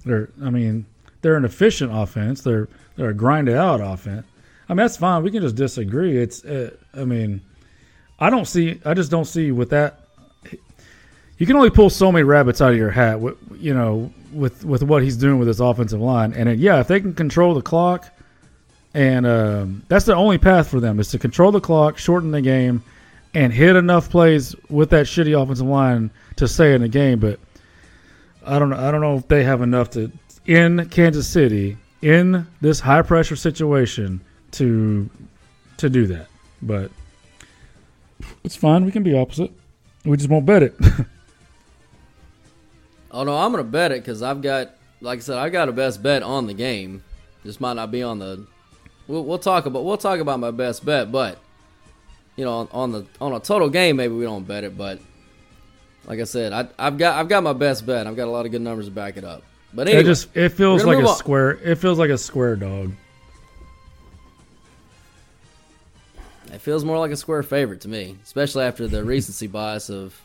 [0.06, 0.86] They're, I mean,
[1.22, 2.42] they're an efficient offense.
[2.42, 4.26] They're they're a grinded out offense.
[4.70, 5.24] I mean, that's fine.
[5.24, 6.18] We can just disagree.
[6.18, 7.42] It's, uh, I mean,
[8.20, 8.80] I don't see.
[8.86, 10.00] I just don't see with that.
[11.38, 13.20] You can only pull so many rabbits out of your hat.
[13.58, 16.88] You know, with with what he's doing with his offensive line, and it, yeah, if
[16.88, 18.10] they can control the clock,
[18.94, 22.42] and um, that's the only path for them is to control the clock, shorten the
[22.42, 22.84] game,
[23.34, 27.20] and hit enough plays with that shitty offensive line to stay in the game.
[27.20, 27.40] But
[28.46, 28.78] I don't know.
[28.78, 30.12] I don't know if they have enough to
[30.46, 34.22] in Kansas City in this high pressure situation
[34.54, 35.10] to
[35.78, 36.28] to do that.
[36.62, 36.92] But
[38.44, 38.86] it's fine.
[38.86, 39.52] We can be opposite.
[40.06, 40.76] We just won't bet it.
[43.14, 45.72] Oh no, I'm gonna bet it because I've got, like I said, I got a
[45.72, 47.04] best bet on the game.
[47.46, 48.48] Just might not be on the.
[49.08, 51.38] We'll, we'll talk about we'll talk about my best bet, but
[52.36, 54.76] you know, on, on the on a total game, maybe we don't bet it.
[54.76, 55.00] But
[56.08, 58.08] like I said, I, I've got I've got my best bet.
[58.08, 59.44] I've got a lot of good numbers to back it up.
[59.76, 61.16] But anyway, it just it feels like a on.
[61.16, 61.52] square.
[61.52, 62.94] It feels like a square dog.
[66.54, 70.20] It feels more like a square favorite to me, especially after the recency bias of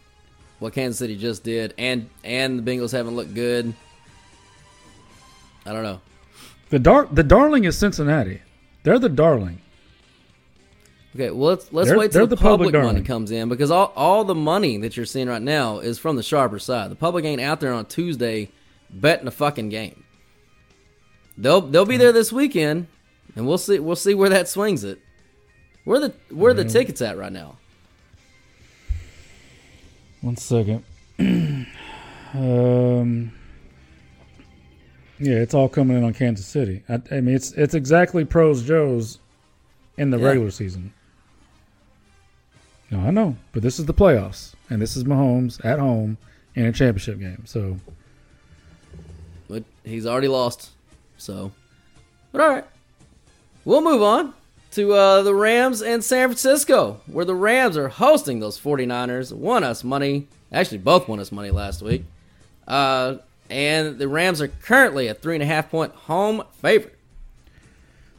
[0.58, 3.72] what Kansas City just did, and and the Bengals haven't looked good.
[5.64, 6.00] I don't know.
[6.70, 8.42] The dar- the darling is Cincinnati.
[8.82, 9.60] They're the darling.
[11.14, 13.70] Okay, well let's let's They're- wait till the, the public public, money comes in because
[13.70, 16.90] all all the money that you're seeing right now is from the sharper side.
[16.90, 18.50] The public ain't out there on Tuesday
[18.90, 20.04] betting a fucking game.
[21.38, 22.88] They'll they'll be there this weekend,
[23.34, 25.00] and we'll see we'll see where that swings it.
[25.88, 27.56] Where the where the tickets at right now?
[30.20, 30.84] One second.
[31.18, 31.66] um,
[35.18, 36.82] yeah, it's all coming in on Kansas City.
[36.90, 39.18] I, I mean, it's it's exactly pros Joe's
[39.96, 40.26] in the Yeah.
[40.26, 40.92] regular season.
[42.90, 46.18] No, I know, but this is the playoffs, and this is Mahomes at home
[46.54, 47.44] in a championship game.
[47.46, 47.78] So
[49.48, 50.68] But he's already lost,
[51.16, 51.50] so.
[52.30, 52.64] But all right,
[53.64, 54.34] we'll move on
[54.72, 59.32] to uh, the Rams and San Francisco, where the Rams are hosting those 49ers.
[59.32, 60.28] Won us money.
[60.52, 62.04] Actually, both won us money last week.
[62.66, 63.16] Uh,
[63.50, 66.96] and the Rams are currently a three and a half point home favorite.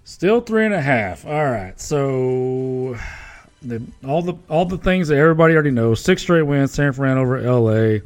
[0.03, 1.25] Still three and a half.
[1.25, 1.79] All right.
[1.79, 2.97] So
[3.61, 6.01] the, all the all the things that everybody already knows.
[6.01, 6.71] Six straight wins.
[6.71, 8.01] San Fran over L.A.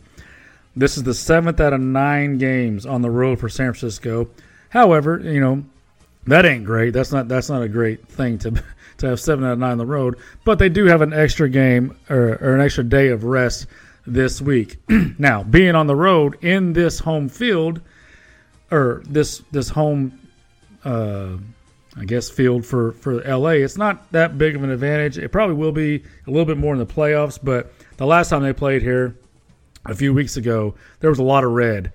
[0.76, 4.28] This is the seventh out of nine games on the road for San Francisco.
[4.70, 5.64] However, you know
[6.28, 6.92] that ain't great.
[6.92, 8.52] That's not that's not a great thing to
[8.98, 10.18] to have seven out of nine on the road.
[10.46, 13.68] But they do have an extra game or, or an extra day of rest
[14.06, 14.78] this week.
[15.18, 17.82] now, being on the road in this home field
[18.72, 20.20] or this this home
[20.84, 21.38] uh,
[21.96, 23.52] I guess field for for LA.
[23.52, 25.18] It's not that big of an advantage.
[25.18, 28.42] It probably will be a little bit more in the playoffs, but the last time
[28.42, 29.16] they played here
[29.86, 31.92] a few weeks ago, there was a lot of red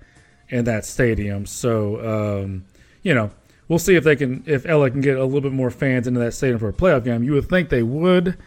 [0.49, 1.45] in that stadium.
[1.45, 2.65] So um,
[3.03, 3.31] you know,
[3.69, 6.19] we'll see if they can if LA can get a little bit more fans into
[6.19, 7.23] that stadium for a playoff game.
[7.23, 8.37] You would think they would,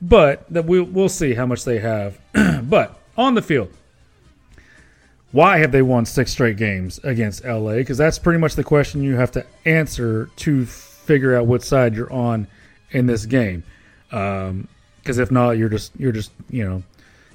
[0.00, 2.20] but that we'll we'll see how much they have.
[2.62, 3.72] but on the field,
[5.32, 7.74] why have they won six straight games against LA?
[7.74, 11.96] Because that's pretty much the question you have to answer to figure out what side
[11.96, 12.46] you're on
[12.92, 13.64] in this game.
[14.12, 14.68] Um,
[15.00, 16.82] because if not, you're just you're just you know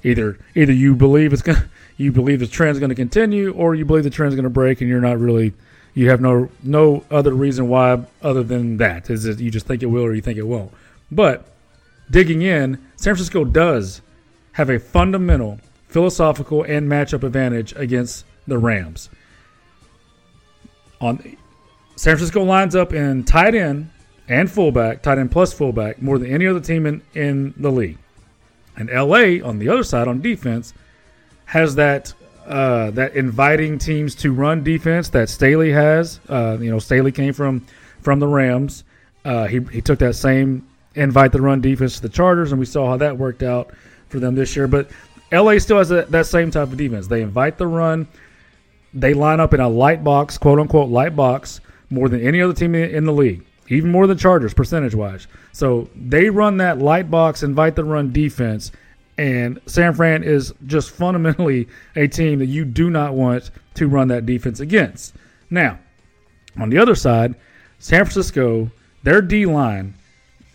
[0.04, 3.84] either either you believe it's gonna you believe the trend's going to continue, or you
[3.84, 5.52] believe the trend's going to break, and you're not really
[5.94, 9.82] you have no no other reason why other than that is that you just think
[9.82, 10.72] it will or you think it won't.
[11.10, 11.46] But
[12.10, 14.00] digging in, San Francisco does
[14.52, 19.10] have a fundamental philosophical and matchup advantage against the Rams.
[21.00, 21.18] On
[21.96, 23.90] San Francisco lines up in tight end
[24.28, 27.98] and fullback, tight end plus fullback, more than any other team in, in the league.
[28.76, 30.72] And LA on the other side on defense
[31.46, 32.14] has that
[32.46, 36.20] uh, that inviting teams to run defense that Staley has.
[36.28, 37.64] Uh, you know, Staley came from
[38.00, 38.84] from the Rams.
[39.24, 42.66] Uh, he he took that same invite the run defense to the Chargers, and we
[42.66, 43.70] saw how that worked out
[44.08, 44.66] for them this year.
[44.66, 44.90] But
[45.30, 47.06] LA still has a, that same type of defense.
[47.06, 48.06] They invite the run.
[48.94, 52.52] They line up in a light box, quote unquote light box, more than any other
[52.52, 55.26] team in the league, even more than Chargers percentage wise.
[55.52, 58.72] So they run that light box, invite the run defense,
[59.18, 64.08] and San Fran is just fundamentally a team that you do not want to run
[64.08, 65.14] that defense against.
[65.50, 65.78] Now,
[66.58, 67.34] on the other side,
[67.78, 68.70] San Francisco,
[69.02, 69.94] their D line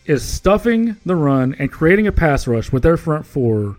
[0.06, 3.78] is stuffing the run and creating a pass rush with their front four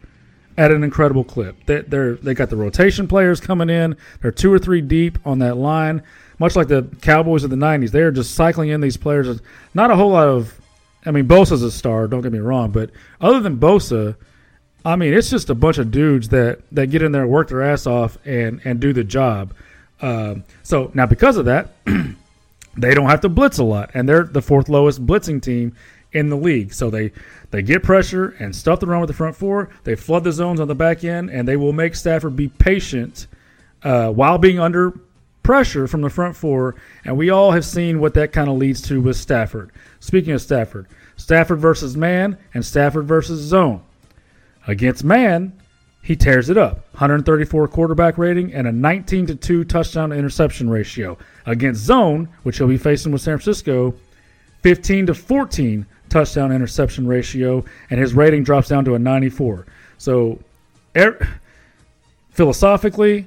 [0.57, 1.57] at an incredible clip.
[1.67, 3.97] They, they're they got the rotation players coming in.
[4.21, 6.03] They're two or three deep on that line,
[6.39, 7.91] much like the Cowboys of the '90s.
[7.91, 9.41] They are just cycling in these players.
[9.73, 10.61] Not a whole lot of.
[11.07, 12.09] I mean, Bosa's a star.
[12.09, 14.17] Don't get me wrong, but other than Bosa,
[14.89, 17.49] I mean, it's just a bunch of dudes that that get in there, and work
[17.49, 19.53] their ass off, and and do the job.
[20.01, 21.73] Um, so now, because of that,
[22.77, 25.75] they don't have to blitz a lot, and they're the fourth lowest blitzing team
[26.13, 26.73] in the league.
[26.73, 27.13] So they
[27.51, 29.69] they get pressure and stuff the run with the front four.
[29.85, 33.27] They flood the zones on the back end, and they will make Stafford be patient
[33.83, 34.99] uh, while being under
[35.43, 36.77] pressure from the front four.
[37.05, 39.71] And we all have seen what that kind of leads to with Stafford.
[40.01, 40.87] Speaking of Stafford,
[41.17, 43.83] Stafford versus man and Stafford versus zone.
[44.69, 45.53] Against man,
[46.03, 46.77] he tears it up.
[46.93, 51.19] 134 quarterback rating and a 19 to 2 touchdown to interception ratio.
[51.47, 53.95] Against zone, which he'll be facing with San Francisco,
[54.63, 59.67] 15 to 14 touchdown interception ratio, and his rating drops down to a 94.
[59.99, 60.39] So,
[60.97, 61.29] er,
[62.31, 63.27] philosophically,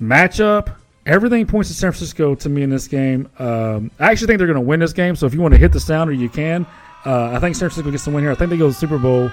[0.00, 0.74] matchup,
[1.06, 3.28] everything points to San Francisco to me in this game.
[3.38, 5.16] Um, I actually think they're going to win this game.
[5.16, 6.66] So if you want to hit the sounder, you can.
[7.04, 8.30] Uh, I think San Francisco gets the win here.
[8.30, 9.30] I think they go to the Super Bowl,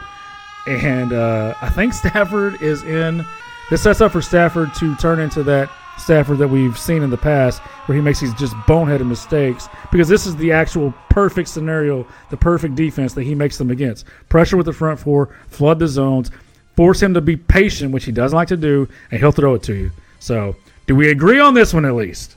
[0.67, 3.25] and uh, I think Stafford is in.
[3.69, 7.17] This sets up for Stafford to turn into that Stafford that we've seen in the
[7.17, 9.69] past, where he makes these just boneheaded mistakes.
[9.91, 14.05] Because this is the actual perfect scenario, the perfect defense that he makes them against.
[14.29, 16.31] Pressure with the front four, flood the zones,
[16.75, 19.63] force him to be patient, which he doesn't like to do, and he'll throw it
[19.63, 19.91] to you.
[20.19, 20.55] So,
[20.87, 22.35] do we agree on this one at least?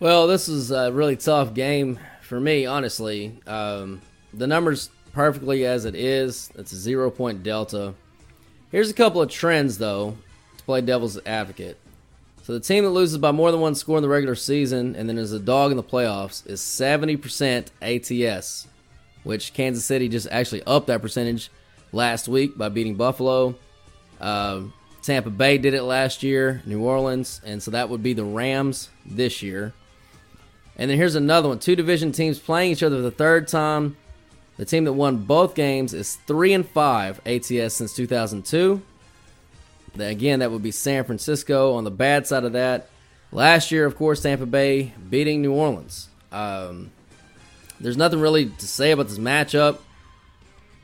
[0.00, 3.38] Well, this is a really tough game for me, honestly.
[3.46, 4.00] Um,
[4.32, 6.50] the numbers perfectly as it is.
[6.54, 7.94] It's a zero point delta.
[8.70, 10.16] Here's a couple of trends, though,
[10.56, 11.78] to play devil's advocate.
[12.42, 15.08] So the team that loses by more than one score in the regular season and
[15.08, 18.66] then is a dog in the playoffs is 70% ATS,
[19.22, 21.50] which Kansas City just actually upped that percentage
[21.92, 23.54] last week by beating Buffalo.
[24.20, 24.62] Uh,
[25.02, 28.88] Tampa Bay did it last year, New Orleans, and so that would be the Rams
[29.04, 29.72] this year.
[30.76, 33.96] And then here's another one: two division teams playing each other for the third time.
[34.56, 38.82] The team that won both games is three and five ATS since 2002.
[39.98, 42.88] Again, that would be San Francisco on the bad side of that.
[43.30, 46.08] Last year, of course, Tampa Bay beating New Orleans.
[46.30, 46.90] Um,
[47.80, 49.78] there's nothing really to say about this matchup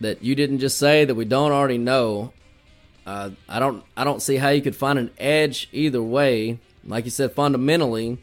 [0.00, 2.32] that you didn't just say that we don't already know.
[3.06, 6.58] Uh, I don't I don't see how you could find an edge either way.
[6.84, 8.18] Like you said, fundamentally,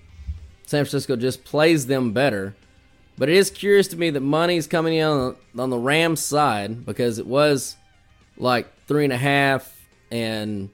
[0.65, 2.55] San Francisco just plays them better.
[3.17, 6.23] But it is curious to me that money's coming in on the, on the Rams
[6.23, 7.77] side because it was
[8.37, 9.73] like three and a half,
[10.11, 10.69] and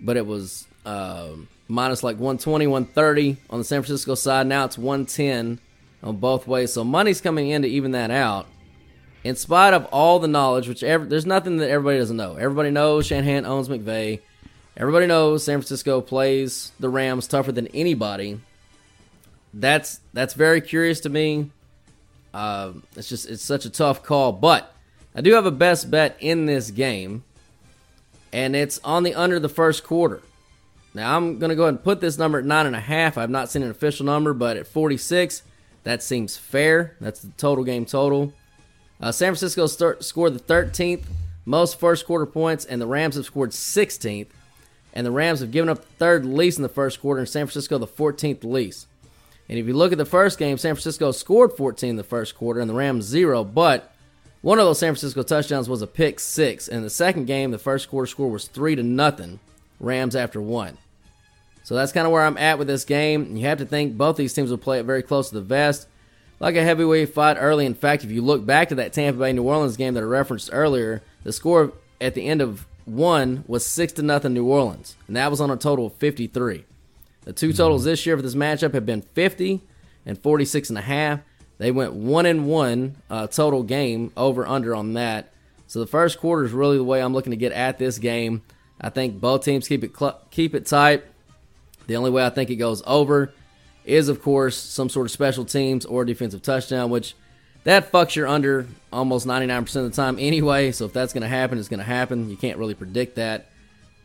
[0.00, 1.30] but it was uh,
[1.68, 4.46] minus like 120, 130 on the San Francisco side.
[4.46, 5.58] Now it's 110
[6.02, 6.72] on both ways.
[6.72, 8.46] So money's coming in to even that out
[9.26, 12.36] in spite of all the knowledge, which ever, there's nothing that everybody doesn't know.
[12.36, 14.20] Everybody knows Shanahan owns McVay.
[14.76, 18.40] Everybody knows San Francisco plays the Rams tougher than anybody.
[19.52, 21.50] That's that's very curious to me.
[22.36, 24.74] Uh, it's just it's such a tough call, but
[25.14, 27.24] I do have a best bet in this game,
[28.30, 30.20] and it's on the under the first quarter.
[30.92, 33.16] Now I'm gonna go ahead and put this number at nine and a half.
[33.16, 35.44] I've not seen an official number, but at 46,
[35.84, 36.94] that seems fair.
[37.00, 38.34] That's the total game total.
[39.00, 41.04] Uh, San Francisco scored the 13th
[41.46, 44.28] most first quarter points, and the Rams have scored 16th.
[44.92, 47.46] And the Rams have given up the third least in the first quarter, and San
[47.46, 48.88] Francisco the 14th least.
[49.48, 52.34] And if you look at the first game, San Francisco scored 14 in the first
[52.34, 53.44] quarter, and the Rams zero.
[53.44, 53.92] But
[54.40, 56.68] one of those San Francisco touchdowns was a pick six.
[56.68, 59.40] And the second game, the first quarter score was three to nothing.
[59.78, 60.78] Rams after one.
[61.62, 63.36] So that's kind of where I'm at with this game.
[63.36, 65.86] You have to think both these teams will play it very close to the vest
[66.40, 67.66] like a heavyweight fight early.
[67.66, 70.06] In fact, if you look back to that Tampa Bay New Orleans game that I
[70.06, 74.96] referenced earlier, the score at the end of one was six to nothing New Orleans,
[75.06, 76.64] and that was on a total of 53.
[77.26, 79.60] The two totals this year for this matchup have been 50
[80.06, 81.20] and 46 and a half.
[81.58, 85.32] They went one and one uh, total game over under on that.
[85.66, 88.42] So the first quarter is really the way I'm looking to get at this game.
[88.80, 91.04] I think both teams keep it cl- keep it tight.
[91.88, 93.32] The only way I think it goes over
[93.84, 97.14] is, of course, some sort of special teams or defensive touchdown, which
[97.64, 100.70] that fucks your under almost 99% of the time anyway.
[100.70, 102.30] So if that's going to happen, it's going to happen.
[102.30, 103.50] You can't really predict that.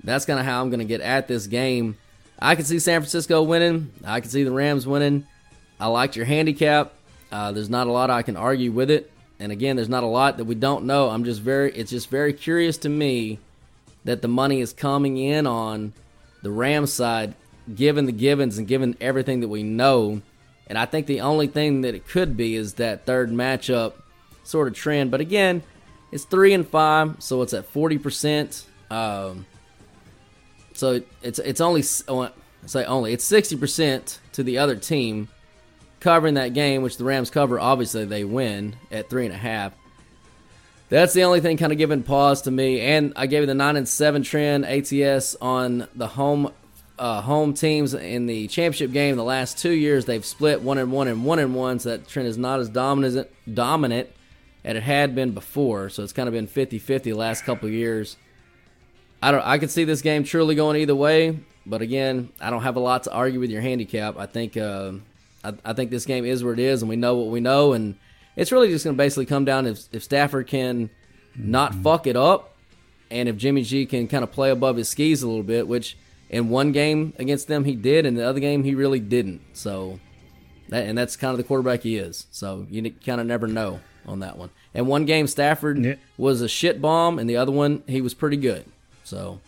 [0.04, 1.98] That's kind of how I'm going to get at this game.
[2.42, 3.92] I can see San Francisco winning.
[4.04, 5.28] I can see the Rams winning.
[5.80, 6.94] I liked your handicap.
[7.32, 9.12] Uh, there's not a lot I can argue with it.
[9.40, 11.10] And again, there's not a lot that we don't know.
[11.10, 13.40] I'm just very, it's just very curious to me
[14.06, 15.94] that the money is coming in on
[16.42, 17.36] the Rams side
[17.74, 20.22] given the givens and given everything that we know.
[20.68, 23.94] And I think the only thing that it could be is that third matchup
[24.44, 25.12] sort of trend.
[25.12, 25.64] But again,
[26.12, 28.66] it's three and five, so it's at forty percent.
[28.90, 29.46] Um,
[30.82, 35.30] so it's it's only say only it's sixty percent to the other team
[36.00, 37.60] covering that game, which the Rams cover.
[37.60, 39.74] Obviously, they win at three and a half.
[40.90, 42.82] That's the only thing kind of giving pause to me.
[42.82, 46.52] And I gave you the nine and seven trend ATS on the home
[46.98, 50.06] uh, home teams in the championship game the last two years.
[50.06, 52.70] They've split one and one and one and one, so that trend is not as
[52.70, 54.10] dominant dominant
[54.66, 55.90] as it had been before.
[55.90, 58.18] So it's kind of been 50-50 the last couple years.
[59.22, 59.46] I don't.
[59.46, 62.80] I could see this game truly going either way, but again, I don't have a
[62.80, 64.18] lot to argue with your handicap.
[64.18, 64.58] I think.
[64.58, 64.94] Uh,
[65.44, 67.74] I, I think this game is where it is, and we know what we know,
[67.74, 67.96] and
[68.36, 70.90] it's really just going to basically come down if if Stafford can
[71.36, 72.56] not fuck it up,
[73.10, 75.98] and if Jimmy G can kind of play above his skis a little bit, which
[76.30, 79.42] in one game against them he did, and the other game he really didn't.
[79.54, 80.00] So,
[80.70, 82.28] that, and that's kind of the quarterback he is.
[82.32, 84.50] So you kind of never know on that one.
[84.74, 85.96] And one game Stafford Yeah.
[86.18, 88.66] was a shit bomb, and the other one he was pretty good.
[89.12, 89.42] So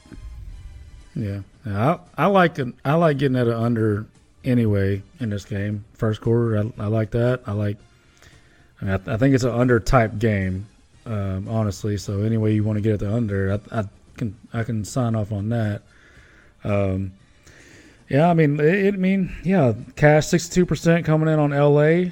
[1.15, 2.59] Yeah, I, I like.
[2.83, 4.05] I like getting at an under
[4.43, 5.85] anyway in this game.
[5.93, 7.43] First quarter, I, I like that.
[7.47, 7.77] I like.
[8.81, 10.65] I, mean, I, I think it's an under type game,
[11.05, 11.95] um, honestly.
[11.95, 13.83] So any way you want to get at the under, I, I
[14.17, 15.83] can I can sign off on that.
[16.65, 17.13] Um,
[18.09, 22.11] yeah, I mean, it, it- mean, yeah, cash sixty two percent coming in on LA.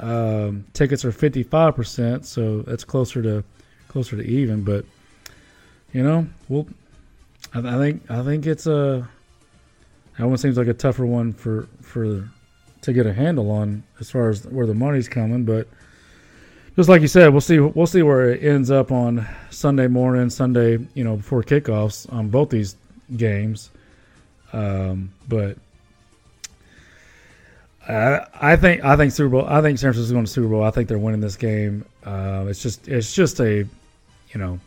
[0.00, 3.44] Um, tickets are fifty five percent, so that's closer to
[3.86, 4.64] closer to even.
[4.64, 4.84] But
[5.92, 6.66] you know, we'll
[7.54, 9.08] I, I think I think it's a
[10.18, 12.28] that one seems like a tougher one for for
[12.82, 15.44] to get a handle on as far as where the money's coming.
[15.44, 15.68] But
[16.76, 20.30] just like you said, we'll see we'll see where it ends up on Sunday morning,
[20.30, 22.76] Sunday you know before kickoffs on both these
[23.16, 23.70] games.
[24.52, 25.56] Um, but
[27.88, 29.46] I, I think I think Super Bowl.
[29.46, 30.62] I think San Francisco's going to Super Bowl.
[30.62, 31.84] I think they're winning this game.
[32.04, 34.58] Uh, it's just it's just a you know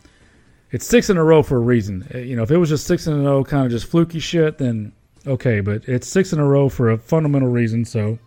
[0.76, 2.06] it's six in a row for a reason.
[2.14, 4.18] Uh, You know, if it was just six in a row, kind of just fluky
[4.18, 4.92] shit, then
[5.26, 5.60] okay.
[5.60, 7.84] But it's six in a row for a fundamental reason.
[7.86, 8.18] So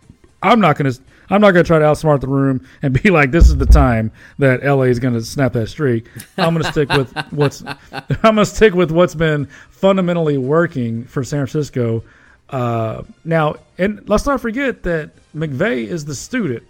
[0.42, 0.94] I'm not gonna
[1.30, 4.12] I'm not gonna try to outsmart the room and be like, this is the time
[4.40, 6.08] that LA is gonna snap that streak.
[6.38, 11.46] I'm gonna stick with what's I'm gonna stick with what's been fundamentally working for San
[11.46, 12.04] Francisco.
[12.50, 16.64] Uh, now, and let's not forget that McVay is the student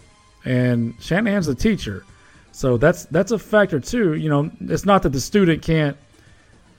[0.43, 2.03] and Shanahan's the teacher.
[2.51, 4.15] So that's that's a factor too.
[4.15, 5.95] You know, it's not that the student can't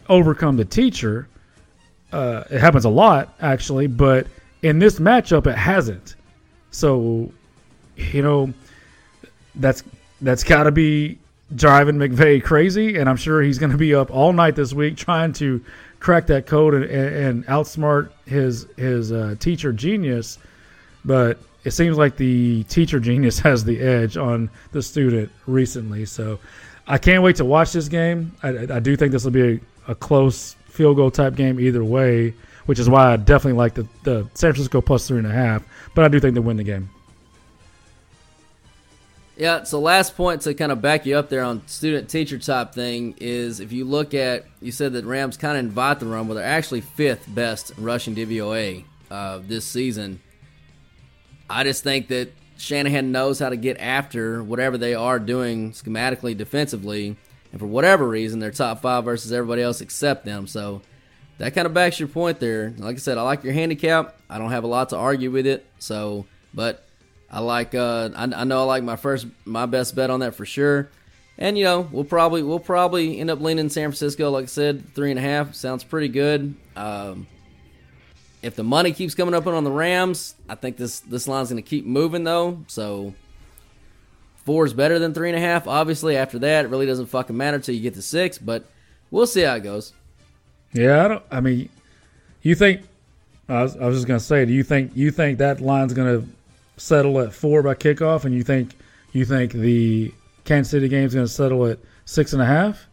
[0.08, 1.28] overcome the teacher.
[2.12, 4.26] Uh, it happens a lot actually, but
[4.62, 6.16] in this matchup, it hasn't.
[6.70, 7.32] So,
[7.96, 8.52] you know,
[9.54, 9.82] that's
[10.20, 11.18] that's got to be
[11.54, 14.96] driving McVay crazy, and I'm sure he's going to be up all night this week
[14.96, 15.64] trying to
[15.98, 20.38] crack that code and, and outsmart his his uh, teacher genius.
[21.04, 26.04] But it seems like the teacher genius has the edge on the student recently.
[26.06, 26.38] So
[26.86, 28.32] I can't wait to watch this game.
[28.42, 31.84] I, I do think this will be a, a close field goal type game either
[31.84, 32.34] way,
[32.66, 35.62] which is why I definitely like the, the San Francisco plus three and a half.
[35.94, 36.88] But I do think they win the game.
[39.36, 42.74] Yeah, so last point to kind of back you up there on student teacher type
[42.74, 46.28] thing is if you look at, you said that Rams kind of invite the run,
[46.28, 50.20] well, they're actually fifth best rushing DVOA uh, this season.
[51.50, 56.36] I just think that Shanahan knows how to get after whatever they are doing schematically
[56.36, 57.16] defensively,
[57.50, 60.46] and for whatever reason, they're top five versus everybody else except them.
[60.46, 60.82] So
[61.38, 62.72] that kind of backs your point there.
[62.76, 64.16] Like I said, I like your handicap.
[64.28, 65.66] I don't have a lot to argue with it.
[65.78, 66.86] So, but
[67.30, 67.74] I like.
[67.74, 70.90] Uh, I, I know I like my first, my best bet on that for sure.
[71.38, 74.30] And you know, we'll probably we'll probably end up leaning San Francisco.
[74.30, 76.54] Like I said, three and a half sounds pretty good.
[76.76, 77.26] Um,
[78.42, 81.62] if the money keeps coming up on the Rams, I think this this line's going
[81.62, 82.64] to keep moving though.
[82.68, 83.14] So
[84.44, 85.66] four is better than three and a half.
[85.66, 88.38] Obviously, after that, it really doesn't fucking matter till you get to six.
[88.38, 88.64] But
[89.10, 89.92] we'll see how it goes.
[90.72, 91.22] Yeah, I don't.
[91.30, 91.68] I mean,
[92.42, 92.82] you think?
[93.48, 96.24] I was, I was just gonna say, do you think you think that line's gonna
[96.76, 98.74] settle at four by kickoff, and you think
[99.12, 100.14] you think the
[100.44, 102.86] Kansas City game's gonna settle at six and a half?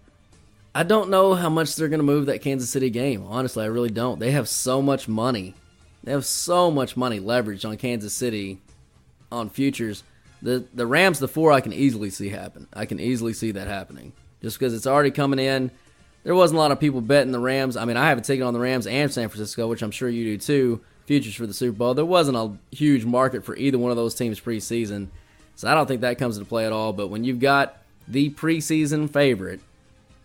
[0.77, 3.25] I don't know how much they're going to move that Kansas City game.
[3.25, 4.19] Honestly, I really don't.
[4.19, 5.55] They have so much money.
[6.03, 8.61] They have so much money leveraged on Kansas City
[9.31, 10.03] on futures.
[10.43, 12.67] The the Rams the 4 I can easily see happen.
[12.71, 14.13] I can easily see that happening.
[14.39, 15.71] Just because it's already coming in.
[16.23, 17.75] There wasn't a lot of people betting the Rams.
[17.75, 20.25] I mean, I haven't taken on the Rams and San Francisco, which I'm sure you
[20.25, 20.81] do too.
[21.07, 21.95] Futures for the Super Bowl.
[21.95, 25.07] There wasn't a huge market for either one of those teams preseason.
[25.55, 28.29] So I don't think that comes into play at all, but when you've got the
[28.29, 29.59] preseason favorite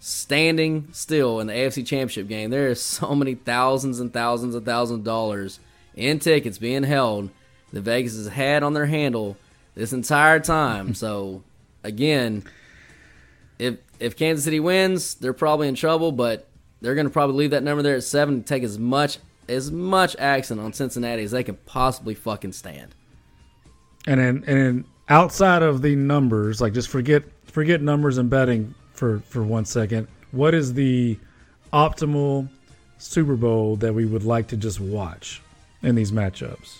[0.05, 2.51] standing still in the AFC Championship game.
[2.51, 5.61] There is so many thousands and thousands and thousands of dollars
[5.95, 7.31] in tickets being held
[7.73, 9.37] that Vegas has had on their handle
[9.77, 10.95] this entire time.
[10.97, 11.45] so
[11.85, 12.43] again,
[13.61, 16.49] if if Kansas City wins, they're probably in trouble, but
[16.81, 19.71] they're going to probably leave that number there at seven and take as much as
[19.71, 22.93] much action on Cincinnati as they can possibly fucking stand.
[24.09, 28.75] And then and then outside of the numbers, like just forget forget numbers and betting
[28.95, 30.09] for for one second.
[30.31, 31.19] What is the
[31.73, 32.49] optimal
[32.99, 35.41] Super Bowl that we would like to just watch
[35.83, 36.79] in these matchups?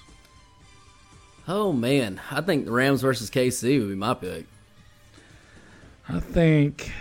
[1.49, 4.45] Oh man, I think the Rams versus KC would be my pick.
[6.09, 6.93] I think,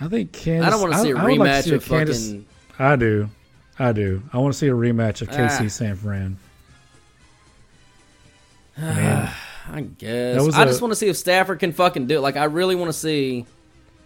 [0.00, 0.66] I think Kansas.
[0.66, 2.46] I don't want to see a I would like to rematch see of Kansas- fucking.
[2.78, 3.28] I do,
[3.78, 4.22] I do.
[4.32, 5.68] I want to see a rematch of KC Ah.
[5.68, 6.38] San Fran.
[8.78, 10.54] I guess.
[10.54, 12.20] I just want to see if Stafford can fucking do it.
[12.20, 13.46] Like I really want to see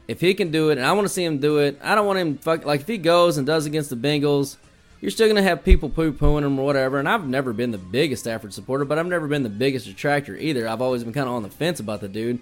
[0.08, 1.78] if he can do it, and I want to see him do it.
[1.82, 4.56] I don't want him fuck like if he goes and does against the Bengals.
[5.00, 6.98] You're still gonna have people poo pooing him or whatever.
[6.98, 10.36] And I've never been the biggest Stafford supporter, but I've never been the biggest detractor
[10.36, 10.66] either.
[10.66, 12.40] I've always been kind of on the fence about the dude.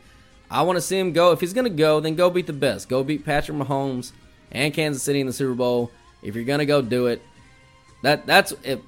[0.50, 1.32] I want to see him go.
[1.32, 2.88] If he's gonna go, then go beat the best.
[2.88, 4.12] Go beat Patrick Mahomes
[4.52, 5.90] and Kansas City in the Super Bowl.
[6.22, 7.22] If you're gonna go do it,
[8.02, 8.80] that that's if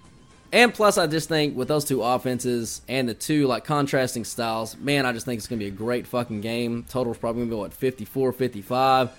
[0.53, 4.77] and plus, I just think with those two offenses and the two like contrasting styles,
[4.77, 6.85] man, I just think it's gonna be a great fucking game.
[6.89, 9.11] Total's probably gonna be what 54, 55.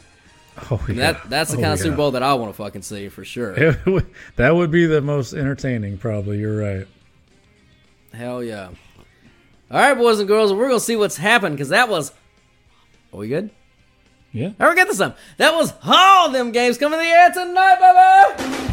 [0.71, 1.83] Oh yeah, that that's the Oh, kind of yeah.
[1.83, 3.77] Super Bowl that I want to fucking see for sure.
[3.85, 4.07] Would-
[4.37, 6.39] that would be the most entertaining, probably.
[6.39, 6.87] You're right.
[8.13, 8.69] Hell yeah!
[9.69, 12.11] All right, boys and girls, we're gonna see what's happened because that was.
[13.13, 13.51] Are we good?
[14.31, 14.51] Yeah.
[14.59, 15.13] All right, get this time.
[15.37, 18.66] That was all them games coming in the air tonight, baby.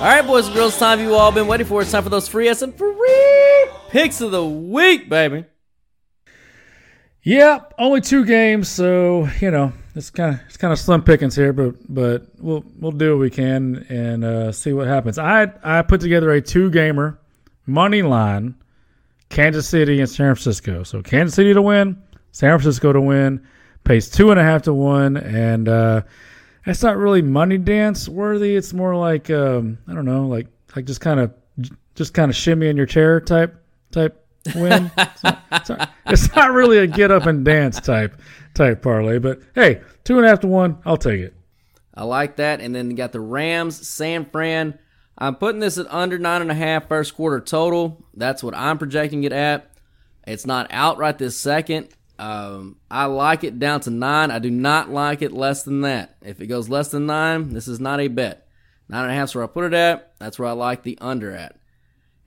[0.00, 1.82] All right, boys and girls, time you all been waiting for.
[1.82, 5.44] It's time for those free S and free picks of the week, baby.
[7.22, 11.36] Yep, only two games, so you know it's kind of it's kind of slim pickings
[11.36, 15.18] here, but but we'll we'll do what we can and uh, see what happens.
[15.18, 17.20] I I put together a two gamer
[17.66, 18.54] money line,
[19.28, 20.82] Kansas City and San Francisco.
[20.82, 23.46] So Kansas City to win, San Francisco to win,
[23.84, 26.00] pays two and a half to one, and uh,
[26.70, 28.54] that's not really money dance worthy.
[28.54, 30.46] It's more like um, I don't know, like
[30.76, 31.34] like just kind of
[31.96, 33.60] just kind of shimmy in your chair type
[33.90, 34.90] type win.
[34.98, 38.20] It's not, it's not- it's not really a get up and dance type
[38.54, 41.34] type parlay, but hey, two and a half to one, I'll take it.
[41.94, 42.60] I like that.
[42.60, 44.78] And then you got the Rams, San Fran.
[45.18, 48.04] I'm putting this at under nine and a half first quarter total.
[48.14, 49.70] That's what I'm projecting it at.
[50.26, 51.88] It's not out right this second.
[52.20, 54.30] Um, I like it down to nine.
[54.30, 56.16] I do not like it less than that.
[56.20, 58.46] If it goes less than nine, this is not a bet.
[58.90, 60.12] Nine and a half is where I put it at.
[60.18, 61.56] That's where I like the under at.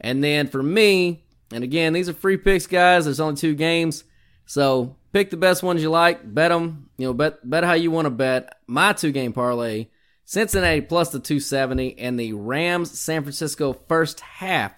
[0.02, 3.06] And then for me, and again, these are free picks, guys.
[3.06, 4.04] There's only two games.
[4.48, 6.34] So pick the best ones you like.
[6.34, 6.90] Bet them.
[6.98, 8.58] You know, bet, bet how you want to bet.
[8.66, 9.90] My two game parlay
[10.26, 14.74] Cincinnati plus the 270 and the Rams San Francisco first half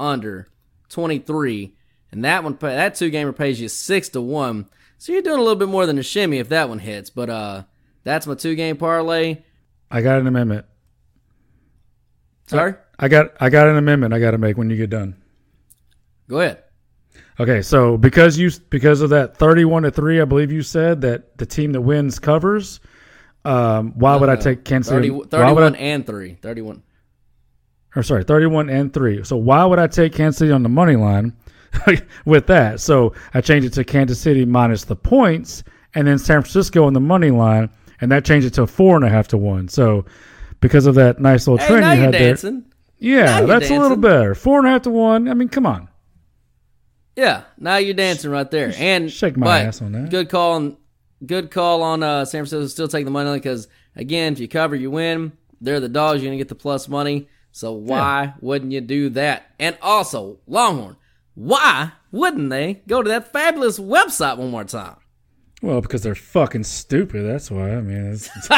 [0.00, 0.48] under
[0.88, 1.76] 23.
[2.14, 4.66] And that one, that two gamer pays you six to one.
[4.98, 7.10] So you're doing a little bit more than a shimmy if that one hits.
[7.10, 7.64] But uh,
[8.04, 9.42] that's my two game parlay.
[9.90, 10.64] I got an amendment.
[12.46, 12.74] Sorry?
[12.98, 15.16] I got I got an amendment I got to make when you get done.
[16.28, 16.62] Go ahead.
[17.40, 21.36] Okay, so because you because of that thirty-one to three, I believe you said that
[21.36, 22.80] the team that wins covers.
[23.44, 25.10] Um, why would I take Kansas 30 City?
[25.10, 26.34] why would 31 I, and 3.
[26.40, 26.82] 31.
[27.96, 29.24] or sorry, thirty-one and three.
[29.24, 31.34] So why would I take Kansas City on the money line
[32.24, 32.80] with that?
[32.80, 35.62] So I changed it to Kansas City minus the points,
[35.94, 37.70] and then San Francisco on the money line,
[38.00, 39.68] and that changed it to four and a half to one.
[39.68, 40.04] So
[40.60, 42.60] because of that nice little Hey, trend you had there, dancing.
[42.60, 42.64] Now
[42.98, 44.34] yeah, that's a little better.
[44.34, 45.28] Four and a half to one.
[45.28, 45.88] I mean, come on.
[47.16, 48.72] Yeah, now you're dancing right there.
[48.76, 50.10] And Shake my ass on that.
[50.10, 50.76] Good call on
[51.24, 52.66] good call on uh, San Francisco.
[52.66, 55.32] Still take the money because again, if you cover, you win.
[55.60, 56.22] They're the dogs.
[56.22, 57.28] You're gonna get the plus money.
[57.52, 59.46] So why wouldn't you do that?
[59.60, 60.96] And also, Longhorn,
[61.34, 64.96] why wouldn't they go to that fabulous website one more time?
[65.62, 67.24] Well, because they're fucking stupid.
[67.24, 67.74] That's why.
[67.74, 68.28] I mean, it's,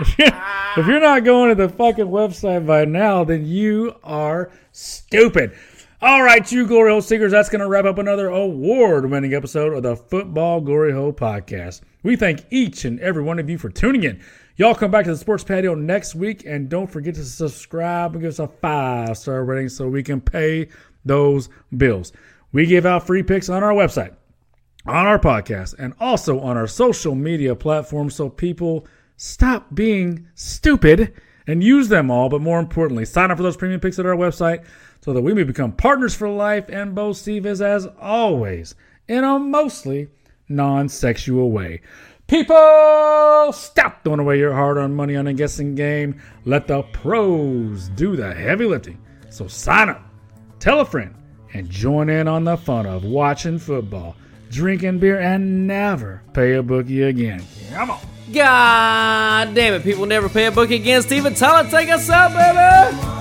[0.00, 0.28] if, you're,
[0.76, 5.54] if you're not going to the fucking website by now, then you are stupid.
[6.02, 9.72] All right, you Glory Hole Seekers, that's going to wrap up another award winning episode
[9.72, 11.80] of the Football Glory Hole Podcast.
[12.02, 14.20] We thank each and every one of you for tuning in.
[14.56, 18.20] Y'all come back to the Sports Patio next week, and don't forget to subscribe and
[18.20, 20.68] give us a five star rating so we can pay
[21.04, 22.12] those bills.
[22.52, 24.14] We give out free picks on our website
[24.86, 28.86] on our podcast and also on our social media platforms so people
[29.16, 31.14] stop being stupid
[31.46, 32.28] and use them all.
[32.28, 34.64] But more importantly, sign up for those premium picks at our website
[35.00, 36.66] so that we may become partners for life.
[36.68, 38.74] And Bo Steve is, as always,
[39.08, 40.08] in a mostly
[40.48, 41.80] non sexual way.
[42.26, 46.20] People, stop throwing away your hard earned money on a guessing game.
[46.46, 48.98] Let the pros do the heavy lifting.
[49.28, 50.02] So sign up,
[50.64, 51.14] tell a friend,
[51.52, 54.16] and join in on the fun of watching football,
[54.50, 57.44] drinking beer, and never pay a bookie again.
[57.70, 58.00] Come on.
[58.32, 61.02] God damn it, people never pay a book again.
[61.02, 63.13] Steven Tyler, take us out, baby!